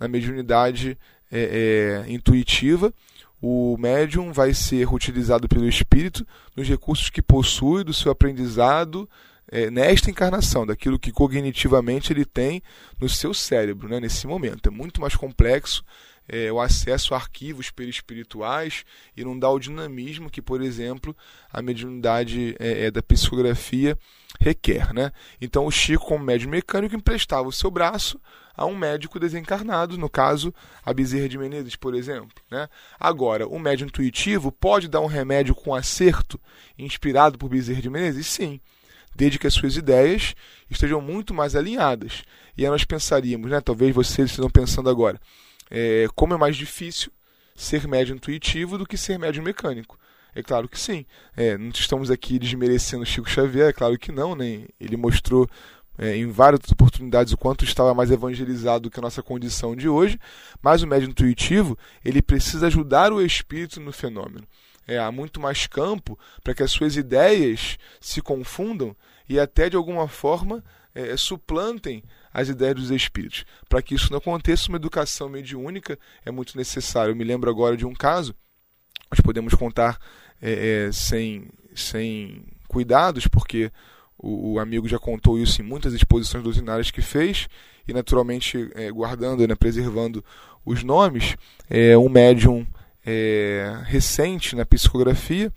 Na 0.00 0.08
mediunidade 0.08 0.98
é, 1.30 2.04
é, 2.08 2.12
intuitiva, 2.12 2.92
o 3.40 3.76
médium 3.78 4.32
vai 4.32 4.52
ser 4.52 4.92
utilizado 4.92 5.48
pelo 5.48 5.68
espírito 5.68 6.26
nos 6.56 6.68
recursos 6.68 7.10
que 7.10 7.22
possui 7.22 7.84
do 7.84 7.94
seu 7.94 8.10
aprendizado 8.10 9.08
é, 9.48 9.70
nesta 9.70 10.10
encarnação, 10.10 10.66
daquilo 10.66 10.98
que 10.98 11.12
cognitivamente 11.12 12.12
ele 12.12 12.24
tem 12.24 12.60
no 13.00 13.08
seu 13.08 13.32
cérebro, 13.32 13.88
né, 13.88 14.00
nesse 14.00 14.26
momento. 14.26 14.68
É 14.68 14.72
muito 14.72 15.00
mais 15.00 15.14
complexo 15.14 15.84
é, 16.28 16.52
o 16.52 16.60
acesso 16.60 17.14
a 17.14 17.16
arquivos 17.16 17.70
perispirituais 17.70 18.84
e 19.16 19.24
não 19.24 19.38
dá 19.38 19.50
o 19.50 19.58
dinamismo 19.58 20.30
que, 20.30 20.42
por 20.42 20.60
exemplo, 20.60 21.16
a 21.52 21.62
mediunidade 21.62 22.54
é, 22.58 22.86
é 22.86 22.90
da 22.90 23.02
psicografia 23.02 23.98
requer. 24.38 24.92
Né? 24.92 25.10
Então, 25.40 25.66
o 25.66 25.70
Chico, 25.70 26.06
como 26.06 26.24
médium 26.24 26.50
mecânico, 26.50 26.94
emprestava 26.94 27.48
o 27.48 27.52
seu 27.52 27.70
braço 27.70 28.20
a 28.54 28.66
um 28.66 28.76
médico 28.76 29.20
desencarnado, 29.20 29.96
no 29.96 30.10
caso, 30.10 30.52
a 30.84 30.92
Bezerra 30.92 31.28
de 31.28 31.38
Menezes, 31.38 31.76
por 31.76 31.94
exemplo. 31.94 32.42
Né? 32.50 32.68
Agora, 32.98 33.46
o 33.46 33.58
médium 33.58 33.86
intuitivo 33.86 34.50
pode 34.50 34.88
dar 34.88 35.00
um 35.00 35.06
remédio 35.06 35.54
com 35.54 35.74
acerto, 35.74 36.40
inspirado 36.76 37.38
por 37.38 37.48
Bezerra 37.48 37.80
de 37.80 37.88
Menezes? 37.88 38.26
Sim, 38.26 38.60
desde 39.14 39.38
que 39.38 39.46
as 39.46 39.54
suas 39.54 39.76
ideias 39.76 40.34
estejam 40.68 41.00
muito 41.00 41.32
mais 41.32 41.54
alinhadas. 41.54 42.24
E 42.56 42.64
aí 42.64 42.70
nós 42.70 42.84
pensaríamos, 42.84 43.48
né, 43.50 43.60
talvez 43.60 43.94
vocês 43.94 44.30
estejam 44.30 44.50
pensando 44.50 44.90
agora, 44.90 45.20
é, 45.70 46.06
como 46.14 46.34
é 46.34 46.36
mais 46.36 46.56
difícil 46.56 47.12
ser 47.54 47.86
médium 47.88 48.16
intuitivo 48.16 48.78
do 48.78 48.86
que 48.86 48.96
ser 48.96 49.18
médium 49.18 49.42
mecânico. 49.42 49.98
É 50.34 50.42
claro 50.42 50.68
que 50.68 50.78
sim. 50.78 51.04
É, 51.36 51.58
não 51.58 51.70
estamos 51.70 52.10
aqui 52.10 52.38
desmerecendo 52.38 53.04
Chico 53.04 53.28
Xavier, 53.28 53.68
é 53.68 53.72
claro 53.72 53.98
que 53.98 54.12
não. 54.12 54.36
Né? 54.36 54.66
Ele 54.78 54.96
mostrou 54.96 55.48
é, 55.98 56.16
em 56.16 56.30
várias 56.30 56.60
oportunidades 56.70 57.32
o 57.32 57.36
quanto 57.36 57.64
estava 57.64 57.92
mais 57.92 58.10
evangelizado 58.10 58.84
do 58.84 58.90
que 58.90 59.00
a 59.00 59.02
nossa 59.02 59.22
condição 59.22 59.74
de 59.74 59.88
hoje, 59.88 60.18
mas 60.62 60.82
o 60.82 60.86
médium 60.86 61.10
intuitivo 61.10 61.76
ele 62.04 62.22
precisa 62.22 62.68
ajudar 62.68 63.12
o 63.12 63.20
espírito 63.20 63.80
no 63.80 63.92
fenômeno. 63.92 64.46
É, 64.86 64.98
há 64.98 65.10
muito 65.10 65.40
mais 65.40 65.66
campo 65.66 66.18
para 66.42 66.54
que 66.54 66.62
as 66.62 66.70
suas 66.70 66.96
ideias 66.96 67.76
se 68.00 68.22
confundam 68.22 68.96
e 69.28 69.38
até 69.38 69.68
de 69.68 69.76
alguma 69.76 70.08
forma 70.08 70.64
é, 70.94 71.16
suplantem 71.16 72.02
as 72.40 72.48
ideias 72.48 72.76
dos 72.76 72.90
espíritos. 72.90 73.44
Para 73.68 73.82
que 73.82 73.94
isso 73.94 74.10
não 74.10 74.18
aconteça, 74.18 74.68
uma 74.68 74.76
educação 74.76 75.28
mediúnica 75.28 75.98
é 76.24 76.30
muito 76.30 76.56
necessária. 76.56 77.10
Eu 77.10 77.16
me 77.16 77.24
lembro 77.24 77.50
agora 77.50 77.76
de 77.76 77.84
um 77.84 77.92
caso, 77.92 78.34
nós 79.10 79.20
podemos 79.20 79.54
contar 79.54 79.98
é, 80.40 80.86
é, 80.86 80.92
sem, 80.92 81.48
sem 81.74 82.44
cuidados, 82.68 83.26
porque 83.26 83.72
o, 84.16 84.52
o, 84.52 84.58
amigo 84.60 84.86
já 84.86 84.98
contou 84.98 85.38
isso 85.38 85.60
em 85.60 85.64
muitas 85.64 85.92
exposições 85.92 86.44
doutrinárias 86.44 86.90
que 86.90 87.02
fez, 87.02 87.48
e 87.86 87.92
naturalmente 87.92 88.70
é, 88.74 88.90
guardando, 88.90 89.46
né, 89.46 89.54
preservando 89.56 90.24
os 90.64 90.84
nomes. 90.84 91.36
É, 91.68 91.98
um 91.98 92.08
médium 92.08 92.66
é, 93.04 93.80
recente 93.84 94.54
na 94.54 94.64
psicografia, 94.64 95.52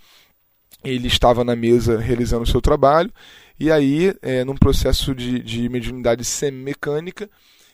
ele 0.83 1.07
estava 1.07 1.43
na 1.43 1.55
mesa 1.55 1.99
realizando 1.99 2.43
o 2.43 2.47
seu 2.47 2.61
trabalho, 2.61 3.11
e 3.59 3.71
aí, 3.71 4.15
é, 4.21 4.43
num 4.43 4.55
processo 4.55 5.13
de, 5.13 5.39
de 5.39 5.69
mediunidade 5.69 6.25
semimecânica, 6.25 7.29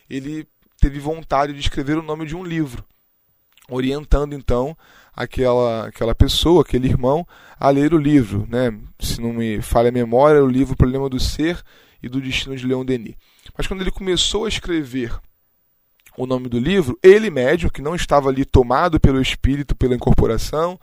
ele 0.08 0.46
teve 0.80 0.98
vontade 0.98 1.52
de 1.52 1.60
escrever 1.60 1.96
o 1.96 2.02
nome 2.02 2.26
de 2.26 2.36
um 2.36 2.44
livro, 2.44 2.84
orientando 3.70 4.34
então 4.34 4.76
aquela, 5.14 5.86
aquela 5.88 6.14
pessoa, 6.14 6.62
aquele 6.62 6.88
irmão, 6.88 7.26
a 7.58 7.70
ler 7.70 7.92
o 7.92 7.98
livro. 7.98 8.46
Né? 8.48 8.78
Se 9.00 9.20
não 9.20 9.32
me 9.32 9.60
falha 9.60 9.88
a 9.88 9.92
memória, 9.92 10.42
o 10.42 10.46
livro 10.46 10.76
Problema 10.76 11.08
do 11.08 11.18
Ser 11.18 11.62
e 12.02 12.08
do 12.08 12.20
Destino 12.20 12.56
de 12.56 12.66
Leon 12.66 12.84
Denis. 12.84 13.16
Mas 13.56 13.66
quando 13.66 13.80
ele 13.80 13.90
começou 13.90 14.44
a 14.44 14.48
escrever 14.48 15.18
o 16.16 16.26
nome 16.26 16.48
do 16.48 16.58
livro, 16.58 16.98
ele, 17.02 17.30
médium, 17.30 17.70
que 17.70 17.82
não 17.82 17.94
estava 17.94 18.28
ali 18.28 18.44
tomado 18.44 19.00
pelo 19.00 19.20
espírito, 19.20 19.74
pela 19.74 19.94
incorporação, 19.94 20.78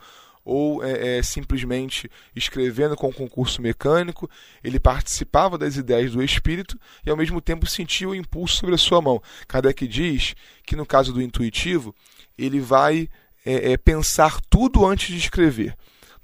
ou 0.46 0.82
é, 0.82 1.18
é, 1.18 1.22
simplesmente 1.24 2.08
escrevendo 2.34 2.94
com 2.94 3.12
concurso 3.12 3.60
mecânico, 3.60 4.30
ele 4.62 4.78
participava 4.78 5.58
das 5.58 5.76
ideias 5.76 6.12
do 6.12 6.22
espírito 6.22 6.78
e 7.04 7.10
ao 7.10 7.16
mesmo 7.16 7.40
tempo 7.40 7.66
sentia 7.66 8.08
o 8.08 8.14
impulso 8.14 8.54
sobre 8.54 8.76
a 8.76 8.78
sua 8.78 9.02
mão. 9.02 9.20
Kardec 9.48 9.88
diz 9.88 10.36
que 10.64 10.76
no 10.76 10.86
caso 10.86 11.12
do 11.12 11.20
intuitivo, 11.20 11.92
ele 12.38 12.60
vai 12.60 13.08
é, 13.44 13.72
é 13.72 13.76
pensar 13.76 14.40
tudo 14.48 14.86
antes 14.86 15.08
de 15.08 15.18
escrever 15.18 15.76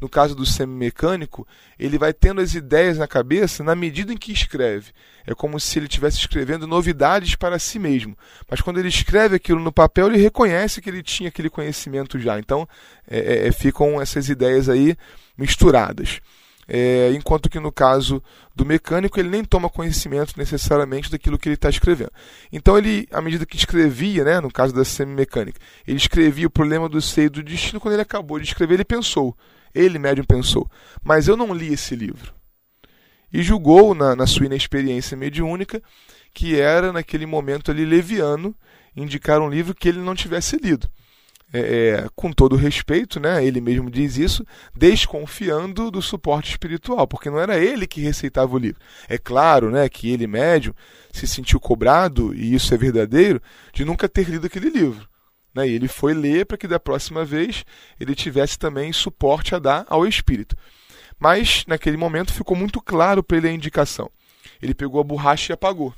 no 0.03 0.09
caso 0.09 0.35
do 0.35 0.45
semimecânico, 0.45 1.47
ele 1.79 1.97
vai 1.97 2.13
tendo 2.13 2.41
as 2.41 2.55
ideias 2.55 2.99
na 2.99 3.07
cabeça 3.07 3.63
na 3.63 3.77
medida 3.77 4.13
em 4.13 4.17
que 4.17 4.33
escreve. 4.33 4.91
É 5.25 5.33
como 5.33 5.61
se 5.61 5.79
ele 5.79 5.87
estivesse 5.87 6.19
escrevendo 6.19 6.67
novidades 6.67 7.37
para 7.37 7.57
si 7.57 7.79
mesmo. 7.79 8.19
Mas 8.51 8.61
quando 8.61 8.81
ele 8.81 8.89
escreve 8.89 9.37
aquilo 9.37 9.61
no 9.61 9.71
papel, 9.71 10.09
ele 10.09 10.19
reconhece 10.19 10.83
que 10.83 10.91
ele 10.91 11.05
tinha 11.05 11.29
aquele 11.29 11.49
conhecimento 11.49 12.19
já. 12.19 12.37
Então, 12.37 12.69
é, 13.09 13.45
é, 13.45 13.47
é 13.47 13.53
ficam 13.53 14.03
essas 14.03 14.29
ideias 14.29 14.69
aí 14.69 14.97
misturadas. 15.39 16.21
É, 16.67 17.13
enquanto 17.15 17.49
que 17.49 17.61
no 17.61 17.71
caso 17.71 18.21
do 18.57 18.65
mecânico, 18.65 19.21
ele 19.21 19.29
nem 19.29 19.45
toma 19.45 19.71
conhecimento 19.71 20.35
necessariamente 20.37 21.11
daquilo 21.11 21.39
que 21.39 21.49
ele 21.49 21.55
está 21.55 21.69
escrevendo. 21.69 22.11
Então, 22.53 22.77
ele, 22.77 23.07
à 23.13 23.21
medida 23.21 23.47
que 23.47 23.57
escrevia, 23.57 24.25
né, 24.25 24.41
no 24.41 24.51
caso 24.51 24.75
da 24.75 24.85
semimecânica, 24.85 25.61
ele 25.87 25.97
escrevia 25.97 26.49
o 26.49 26.51
problema 26.51 26.89
do 26.89 27.01
seio 27.01 27.31
do 27.31 27.43
destino, 27.43 27.81
quando 27.81 27.95
ele 27.95 28.03
acabou 28.03 28.41
de 28.41 28.47
escrever, 28.47 28.75
ele 28.75 28.85
pensou. 28.85 29.37
Ele, 29.75 29.99
médium, 29.99 30.25
pensou: 30.25 30.71
mas 31.03 31.29
eu 31.29 31.37
não 31.37 31.55
li 31.55 31.73
esse 31.73 31.95
livro. 31.95 32.35
E 33.33 33.43
julgou, 33.43 33.95
na, 33.95 34.15
na 34.15 34.27
sua 34.27 34.47
inexperiência 34.47 35.17
mediúnica, 35.17 35.83
que 36.35 36.61
era, 36.61 36.93
naquele 36.93 37.27
momento 37.27 37.71
ali, 37.71 37.85
leviano 37.85 38.55
indicar 38.95 39.41
um 39.41 39.49
livro 39.49 39.75
que 39.75 39.89
ele 39.89 40.01
não 40.01 40.15
tivesse 40.15 40.57
lido. 40.57 40.89
É, 41.55 41.59
é, 41.61 42.09
com 42.17 42.33
todo 42.33 42.57
respeito, 42.57 43.21
né, 43.21 43.45
ele 43.45 43.61
mesmo 43.61 43.91
diz 43.91 44.17
isso, 44.17 44.45
desconfiando 44.75 45.91
do 45.91 46.01
suporte 46.01 46.51
espiritual, 46.51 47.07
porque 47.07 47.29
não 47.29 47.39
era 47.39 47.59
ele 47.59 47.87
que 47.87 48.01
receitava 48.01 48.55
o 48.55 48.59
livro. 48.59 48.81
É 49.07 49.19
claro 49.19 49.71
né, 49.71 49.87
que 49.87 50.11
ele, 50.11 50.27
médium, 50.27 50.73
se 51.13 51.27
sentiu 51.27 51.61
cobrado, 51.61 52.35
e 52.35 52.55
isso 52.55 52.73
é 52.73 52.79
verdadeiro, 52.79 53.41
de 53.71 53.85
nunca 53.85 54.09
ter 54.09 54.31
lido 54.31 54.47
aquele 54.47 54.71
livro. 54.71 55.07
Né? 55.55 55.69
E 55.69 55.73
ele 55.73 55.89
foi 55.89 56.15
ler 56.15 56.47
para 56.47 56.57
que 56.57 56.67
da 56.67 56.81
próxima 56.81 57.25
vez 57.25 57.65
ele 58.01 58.15
tivesse 58.15 58.59
também 58.59 58.93
suporte 58.93 59.55
a 59.55 59.59
dar 59.59 59.87
ao 59.89 60.07
espírito. 60.07 60.57
Mas 61.19 61.65
naquele 61.67 61.97
momento 61.97 62.33
ficou 62.33 62.57
muito 62.57 62.81
claro 62.81 63.23
para 63.23 63.37
ele 63.37 63.49
a 63.49 63.53
indicação. 63.53 64.11
Ele 64.61 64.75
pegou 64.75 65.01
a 65.01 65.05
borracha 65.05 65.53
e 65.53 65.55
apagou. 65.55 65.95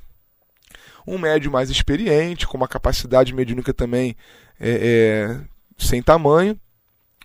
Um 1.06 1.18
médio 1.18 1.50
mais 1.50 1.70
experiente, 1.70 2.46
com 2.46 2.56
uma 2.56 2.68
capacidade 2.68 3.32
mediúnica 3.34 3.72
também 3.72 4.16
é, 4.58 4.70
é, 4.70 5.40
sem 5.76 6.02
tamanho, 6.02 6.58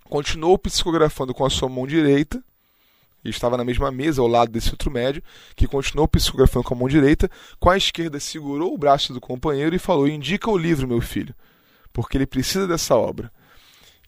continuou 0.04 0.58
psicografando 0.58 1.34
com 1.34 1.44
a 1.44 1.50
sua 1.50 1.68
mão 1.68 1.86
direita. 1.86 2.42
Ele 3.22 3.34
estava 3.34 3.56
na 3.56 3.64
mesma 3.64 3.90
mesa 3.90 4.22
ao 4.22 4.28
lado 4.28 4.50
desse 4.50 4.70
outro 4.70 4.90
médio, 4.90 5.22
que 5.54 5.66
continuou 5.66 6.08
psicografando 6.08 6.64
com 6.64 6.74
a 6.74 6.76
mão 6.76 6.88
direita. 6.88 7.30
Com 7.58 7.68
a 7.68 7.76
esquerda, 7.76 8.18
segurou 8.18 8.72
o 8.72 8.78
braço 8.78 9.12
do 9.12 9.20
companheiro 9.20 9.76
e 9.76 9.78
falou: 9.78 10.08
Indica 10.08 10.50
o 10.50 10.56
livro, 10.56 10.88
meu 10.88 11.00
filho 11.00 11.34
porque 11.92 12.16
ele 12.16 12.26
precisa 12.26 12.66
dessa 12.66 12.94
obra. 12.94 13.30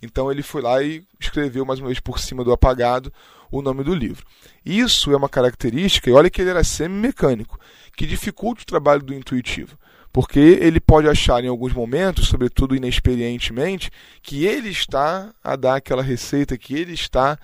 Então 0.03 0.31
ele 0.31 0.43
foi 0.43 0.61
lá 0.61 0.83
e 0.83 1.05
escreveu 1.21 1.65
mais 1.65 1.79
uma 1.79 1.87
vez 1.87 2.01
por 2.01 2.19
cima 2.19 2.43
do 2.43 2.53
apagado 2.53 3.13
o 3.51 3.63
nome 3.63 3.85
do 3.85 3.95
livro. 3.95 4.27
Isso 4.65 5.13
é 5.13 5.17
uma 5.17 5.29
característica, 5.29 6.09
e 6.09 6.13
olha 6.13 6.31
que 6.31 6.41
ele 6.41 6.51
era 6.51 6.65
semi-mecânico, 6.65 7.61
que 7.97 8.07
dificulta 8.07 8.63
o 8.63 8.67
trabalho 8.67 9.03
do 9.03 9.15
intuitivo. 9.15 9.79
Porque 10.11 10.41
ele 10.41 10.81
pode 10.81 11.09
achar 11.09 11.43
em 11.43 11.49
alguns 11.49 11.73
momentos, 11.73 12.29
sobretudo 12.29 12.75
inexperientemente, 12.75 13.91
que 14.23 14.45
ele 14.45 14.69
está 14.69 15.33
a 15.43 15.57
dar 15.57 15.77
aquela 15.77 16.03
receita, 16.03 16.57
que 16.59 16.75
ele 16.75 16.93
está 16.93 17.39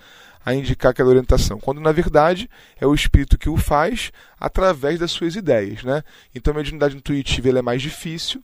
a 0.44 0.54
indicar 0.54 0.90
aquela 0.92 1.10
orientação, 1.10 1.58
quando 1.60 1.80
na 1.80 1.92
verdade 1.92 2.48
é 2.80 2.86
o 2.86 2.94
espírito 2.94 3.36
que 3.36 3.50
o 3.50 3.56
faz 3.56 4.10
através 4.40 4.98
das 4.98 5.10
suas 5.10 5.36
ideias. 5.36 5.82
Né? 5.82 6.02
Então 6.34 6.52
a 6.52 6.56
mediunidade 6.56 6.96
intuitiva 6.96 7.58
é 7.58 7.62
mais 7.62 7.82
difícil, 7.82 8.42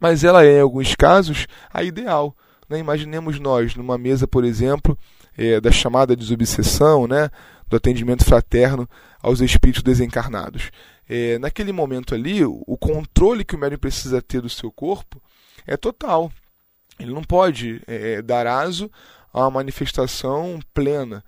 mas 0.00 0.24
ela 0.24 0.44
é, 0.44 0.58
em 0.58 0.60
alguns 0.60 0.94
casos, 0.94 1.46
a 1.72 1.82
ideal. 1.82 2.36
Né? 2.68 2.78
Imaginemos 2.78 3.38
nós 3.38 3.74
numa 3.74 3.98
mesa, 3.98 4.26
por 4.26 4.44
exemplo, 4.44 4.98
é, 5.36 5.60
da 5.60 5.70
chamada 5.70 6.16
desobsessão, 6.16 7.06
né? 7.06 7.30
do 7.68 7.76
atendimento 7.76 8.24
fraterno 8.24 8.88
aos 9.22 9.40
espíritos 9.40 9.82
desencarnados. 9.82 10.70
É, 11.08 11.38
naquele 11.38 11.72
momento 11.72 12.14
ali, 12.14 12.44
o 12.44 12.76
controle 12.78 13.44
que 13.44 13.54
o 13.54 13.58
médium 13.58 13.78
precisa 13.78 14.22
ter 14.22 14.40
do 14.40 14.48
seu 14.48 14.70
corpo 14.70 15.20
é 15.66 15.76
total. 15.76 16.30
Ele 16.98 17.12
não 17.12 17.22
pode 17.22 17.82
é, 17.86 18.22
dar 18.22 18.46
aso 18.46 18.90
a 19.32 19.40
uma 19.40 19.50
manifestação 19.50 20.60
plena. 20.72 21.24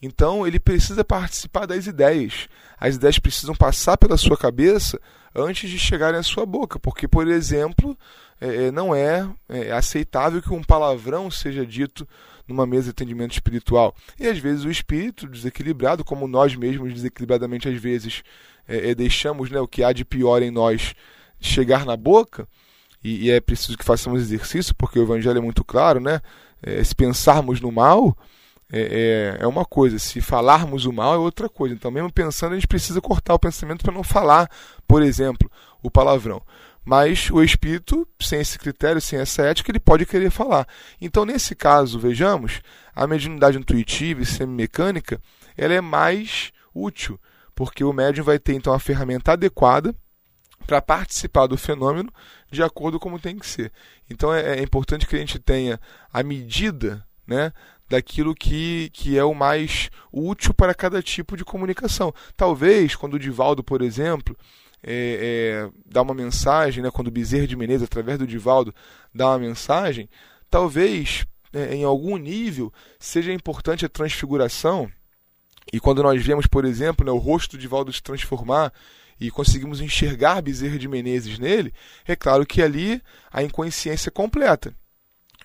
Então, 0.00 0.46
ele 0.46 0.60
precisa 0.60 1.04
participar 1.04 1.66
das 1.66 1.86
ideias. 1.86 2.48
As 2.78 2.96
ideias 2.96 3.18
precisam 3.18 3.54
passar 3.54 3.96
pela 3.96 4.16
sua 4.16 4.36
cabeça 4.36 5.00
antes 5.34 5.68
de 5.68 5.78
chegarem 5.78 6.18
à 6.18 6.22
sua 6.22 6.46
boca, 6.46 6.78
porque, 6.78 7.08
por 7.08 7.26
exemplo, 7.26 7.96
é, 8.40 8.66
é, 8.66 8.70
não 8.70 8.94
é, 8.94 9.28
é 9.48 9.72
aceitável 9.72 10.40
que 10.40 10.52
um 10.52 10.62
palavrão 10.62 11.30
seja 11.30 11.66
dito 11.66 12.06
numa 12.46 12.66
mesa 12.66 12.84
de 12.84 12.90
atendimento 12.90 13.32
espiritual. 13.32 13.94
E 14.18 14.26
às 14.26 14.38
vezes 14.38 14.64
o 14.64 14.70
espírito 14.70 15.26
desequilibrado, 15.26 16.04
como 16.04 16.26
nós 16.26 16.54
mesmos 16.54 16.94
desequilibradamente 16.94 17.68
às 17.68 17.78
vezes 17.78 18.22
é, 18.66 18.90
é, 18.90 18.94
deixamos 18.94 19.50
né, 19.50 19.60
o 19.60 19.68
que 19.68 19.82
há 19.82 19.92
de 19.92 20.04
pior 20.04 20.42
em 20.42 20.50
nós 20.50 20.94
chegar 21.40 21.84
na 21.84 21.96
boca, 21.96 22.48
e, 23.02 23.26
e, 23.26 23.30
é 23.30 23.40
preciso 23.40 23.78
que 23.78 23.84
façamos 23.84 24.22
exercício, 24.22 24.74
porque 24.74 24.98
o 24.98 25.02
evangelho 25.02 25.38
é 25.38 25.40
muito 25.40 25.62
claro, 25.62 26.00
né? 26.00 26.20
É, 26.60 26.82
se 26.82 26.92
pensarmos 26.96 27.60
no 27.60 27.70
mal, 27.70 28.16
é, 28.70 29.36
é, 29.40 29.44
é, 29.44 29.46
uma 29.46 29.64
coisa, 29.64 29.98
se 29.98 30.20
falarmos 30.20 30.84
o 30.84 30.92
mal 30.92 31.14
é 31.14 31.18
outra 31.18 31.48
coisa. 31.48 31.74
Então, 31.74 31.90
mesmo 31.90 32.12
pensando, 32.12 32.52
a 32.52 32.54
gente 32.54 32.68
precisa 32.68 33.00
cortar 33.00 33.34
o 33.34 33.38
pensamento 33.38 33.82
para 33.82 33.94
não 33.94 34.02
falar, 34.02 34.50
por 34.86 35.02
exemplo, 35.02 35.50
o 35.82 35.90
palavrão. 35.90 36.42
Mas 36.84 37.30
o 37.30 37.42
espírito, 37.42 38.06
sem 38.20 38.40
esse 38.40 38.58
critério, 38.58 39.00
sem 39.00 39.18
essa 39.18 39.42
ética, 39.42 39.70
ele 39.70 39.80
pode 39.80 40.06
querer 40.06 40.30
falar. 40.30 40.66
Então, 41.00 41.24
nesse 41.24 41.54
caso, 41.54 41.98
vejamos, 41.98 42.62
a 42.94 43.06
mediunidade 43.06 43.58
intuitiva 43.58 44.22
e 44.22 44.26
semimecânica 44.26 45.20
ela 45.56 45.74
é 45.74 45.80
mais 45.80 46.52
útil, 46.74 47.20
porque 47.54 47.82
o 47.82 47.92
médium 47.92 48.24
vai 48.24 48.38
ter 48.38 48.54
então 48.54 48.72
a 48.72 48.78
ferramenta 48.78 49.32
adequada 49.32 49.94
para 50.66 50.80
participar 50.80 51.46
do 51.46 51.56
fenômeno 51.56 52.12
de 52.50 52.62
acordo 52.62 52.98
com 52.98 53.08
como 53.08 53.18
tem 53.18 53.38
que 53.38 53.46
ser. 53.46 53.72
Então 54.08 54.32
é, 54.32 54.58
é 54.58 54.62
importante 54.62 55.06
que 55.06 55.16
a 55.16 55.18
gente 55.18 55.38
tenha 55.38 55.80
a 56.12 56.22
medida 56.22 57.04
né, 57.26 57.52
daquilo 57.88 58.34
que, 58.34 58.90
que 58.92 59.18
é 59.18 59.24
o 59.24 59.34
mais 59.34 59.90
útil 60.12 60.52
para 60.52 60.74
cada 60.74 61.02
tipo 61.02 61.36
de 61.36 61.44
comunicação. 61.44 62.12
Talvez, 62.36 62.94
quando 62.94 63.14
o 63.14 63.18
Divaldo, 63.18 63.64
por 63.64 63.82
exemplo, 63.82 64.36
é, 64.82 65.68
é, 65.70 65.70
dá 65.86 66.02
uma 66.02 66.14
mensagem, 66.14 66.82
né, 66.82 66.90
quando 66.90 67.08
o 67.08 67.12
Bezerra 67.12 67.46
de 67.46 67.56
Menezes, 67.56 67.84
através 67.84 68.18
do 68.18 68.26
Divaldo, 68.26 68.74
dá 69.14 69.28
uma 69.28 69.38
mensagem, 69.38 70.08
talvez, 70.50 71.26
é, 71.52 71.74
em 71.74 71.84
algum 71.84 72.16
nível, 72.16 72.72
seja 72.98 73.32
importante 73.32 73.84
a 73.84 73.88
transfiguração. 73.88 74.90
E 75.72 75.80
quando 75.80 76.02
nós 76.02 76.22
vemos, 76.24 76.46
por 76.46 76.64
exemplo, 76.64 77.04
né, 77.04 77.12
o 77.12 77.18
rosto 77.18 77.56
do 77.56 77.60
Divaldo 77.60 77.92
se 77.92 78.02
transformar 78.02 78.72
e 79.20 79.30
conseguimos 79.30 79.80
enxergar 79.80 80.40
Bezerra 80.40 80.78
de 80.78 80.88
Menezes 80.88 81.38
nele, 81.38 81.72
é 82.06 82.14
claro 82.14 82.46
que 82.46 82.62
ali 82.62 83.02
a 83.30 83.42
inconsciência 83.42 84.10
completa. 84.10 84.74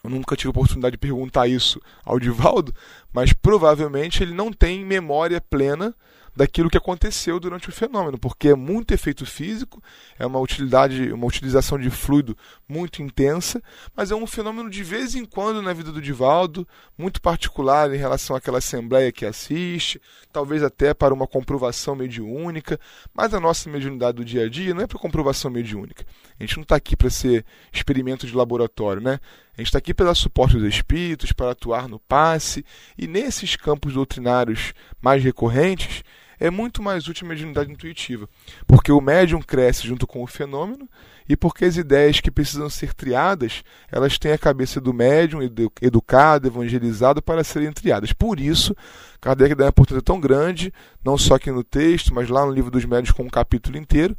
Eu 0.06 0.10
nunca 0.10 0.36
tive 0.36 0.50
a 0.50 0.52
oportunidade 0.52 0.96
de 0.96 0.98
perguntar 0.98 1.48
isso 1.48 1.80
ao 2.04 2.20
Divaldo, 2.20 2.76
mas 3.14 3.32
provavelmente 3.32 4.22
ele 4.22 4.34
não 4.34 4.52
tem 4.52 4.84
memória 4.84 5.40
plena 5.40 5.96
daquilo 6.36 6.70
que 6.70 6.78
aconteceu 6.78 7.40
durante 7.40 7.70
o 7.70 7.72
fenômeno, 7.72 8.18
porque 8.18 8.50
é 8.50 8.56
muito 8.56 8.94
efeito 8.94 9.26
físico, 9.26 9.82
é 10.20 10.26
uma 10.26 10.40
utilidade, 10.40 11.14
uma 11.14 11.26
utilização 11.26 11.80
de 11.80 11.90
fluido 11.90 12.36
muito 12.68 13.02
intensa, 13.02 13.64
mas 13.96 14.12
é 14.12 14.16
um 14.16 14.28
fenômeno 14.28 14.70
de 14.70 14.84
vez 14.84 15.16
em 15.16 15.24
quando 15.24 15.62
na 15.62 15.72
vida 15.72 15.90
do 15.90 16.02
Divaldo, 16.02 16.68
muito 16.98 17.22
particular 17.22 17.94
em 17.94 17.98
relação 17.98 18.36
àquela 18.36 18.58
assembleia 18.58 19.12
que 19.12 19.26
assiste, 19.26 20.02
talvez 20.34 20.64
até 20.64 20.94
para 20.94 21.14
uma 21.14 21.28
comprovação 21.28 21.96
mediúnica, 21.96 22.78
mas 23.14 23.34
a 23.34 23.40
nossa 23.40 23.70
mediunidade 23.70 24.18
do 24.18 24.26
dia 24.26 24.46
a 24.46 24.50
dia 24.50 24.74
não 24.74 24.82
é 24.82 24.88
para 24.88 25.00
comprovação 25.00 25.50
mediúnica. 25.50 26.04
A 26.38 26.44
gente 26.44 26.58
não 26.58 26.64
está 26.64 26.76
aqui 26.76 26.98
para 26.98 27.10
ser 27.10 27.46
experimento 27.72 28.28
de 28.28 28.36
laboratório, 28.36 29.02
né? 29.02 29.20
A 29.56 29.62
gente 29.62 29.68
está 29.68 29.78
aqui 29.78 29.94
para 29.94 30.08
dar 30.08 30.16
suporte 30.16 30.56
aos 30.56 30.66
espíritos, 30.66 31.32
para 31.32 31.52
atuar 31.52 31.88
no 31.88 32.00
passe, 32.00 32.66
e 32.98 33.08
nesses 33.08 33.56
campos 33.56 33.94
doutrinários 33.94 34.74
mais 35.00 35.24
recorrentes, 35.24 36.04
é 36.40 36.50
muito 36.50 36.82
mais 36.82 37.08
útil 37.08 37.26
a 37.26 37.30
mediunidade 37.30 37.72
intuitiva, 37.72 38.28
porque 38.66 38.92
o 38.92 39.00
médium 39.00 39.42
cresce 39.42 39.88
junto 39.88 40.08
com 40.08 40.24
o 40.24 40.28
fenômeno 40.28 40.90
e 41.30 41.38
porque 41.38 41.66
as 41.66 41.78
ideias 41.78 42.20
que 42.20 42.32
precisam 42.32 42.70
ser 42.70 42.94
triadas, 42.94 43.64
elas 43.92 44.18
têm 44.18 44.32
a 44.32 44.38
cabeça 44.38 44.82
do 44.82 44.94
médium 44.94 45.40
educado, 45.82 46.48
evangelizado 46.48 47.22
para 47.22 47.44
serem 47.44 47.72
triadas. 47.72 48.12
Por 48.12 48.40
isso, 48.40 48.76
Kardec 49.22 49.56
dá 49.56 49.66
uma 49.66 49.70
importância 49.70 50.02
tão 50.02 50.20
grande, 50.20 50.74
não 51.06 51.18
só 51.18 51.36
aqui 51.36 51.52
no 51.52 51.64
texto, 51.64 52.14
mas 52.14 52.28
lá 52.28 52.46
no 52.46 52.52
livro 52.52 52.72
dos 52.72 52.84
médios 52.84 53.12
com 53.12 53.24
um 53.24 53.30
capítulo 53.30 53.78
inteiro, 53.78 54.18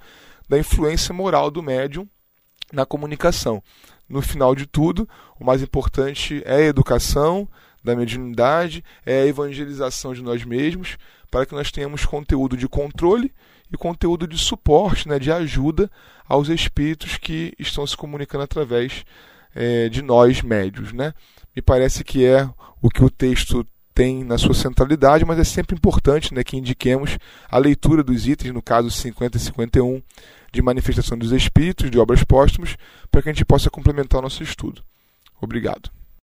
da 0.48 0.58
influência 0.58 1.12
moral 1.12 1.50
do 1.50 1.62
médium 1.62 2.08
na 2.72 2.86
comunicação. 2.86 3.62
No 4.08 4.20
final 4.20 4.54
de 4.54 4.66
tudo, 4.66 5.08
o 5.38 5.44
mais 5.44 5.62
importante 5.62 6.42
é 6.44 6.56
a 6.56 6.66
educação 6.66 7.48
da 7.82 7.94
mediunidade, 7.94 8.82
é 9.04 9.22
a 9.22 9.26
evangelização 9.26 10.14
de 10.14 10.22
nós 10.22 10.44
mesmos, 10.44 10.96
para 11.30 11.44
que 11.44 11.54
nós 11.54 11.70
tenhamos 11.70 12.06
conteúdo 12.06 12.56
de 12.56 12.68
controle 12.68 13.32
e 13.72 13.76
conteúdo 13.76 14.26
de 14.26 14.38
suporte, 14.38 15.08
né, 15.08 15.18
de 15.18 15.30
ajuda 15.32 15.90
aos 16.26 16.48
espíritos 16.48 17.18
que 17.18 17.52
estão 17.58 17.86
se 17.86 17.96
comunicando 17.96 18.44
através 18.44 19.04
é, 19.54 19.88
de 19.88 20.00
nós 20.00 20.42
médios. 20.42 20.92
Né? 20.92 21.12
Me 21.54 21.60
parece 21.60 22.02
que 22.04 22.24
é 22.24 22.48
o 22.80 22.88
que 22.88 23.04
o 23.04 23.10
texto 23.10 23.66
tem 23.94 24.24
na 24.24 24.36
sua 24.36 24.54
centralidade, 24.54 25.24
mas 25.24 25.38
é 25.38 25.44
sempre 25.44 25.76
importante 25.76 26.34
né, 26.34 26.42
que 26.42 26.56
indiquemos 26.56 27.16
a 27.48 27.58
leitura 27.58 28.02
dos 28.02 28.26
itens, 28.26 28.52
no 28.52 28.60
caso 28.60 28.90
50 28.90 29.36
e 29.36 29.40
51, 29.40 30.02
de 30.54 30.62
manifestação 30.62 31.18
dos 31.18 31.32
espíritos, 31.32 31.90
de 31.90 31.98
obras 31.98 32.22
póstumas, 32.22 32.76
para 33.10 33.20
que 33.20 33.28
a 33.28 33.32
gente 33.32 33.44
possa 33.44 33.68
complementar 33.68 34.20
o 34.20 34.22
nosso 34.22 34.42
estudo. 34.42 34.82
Obrigado. 35.40 35.90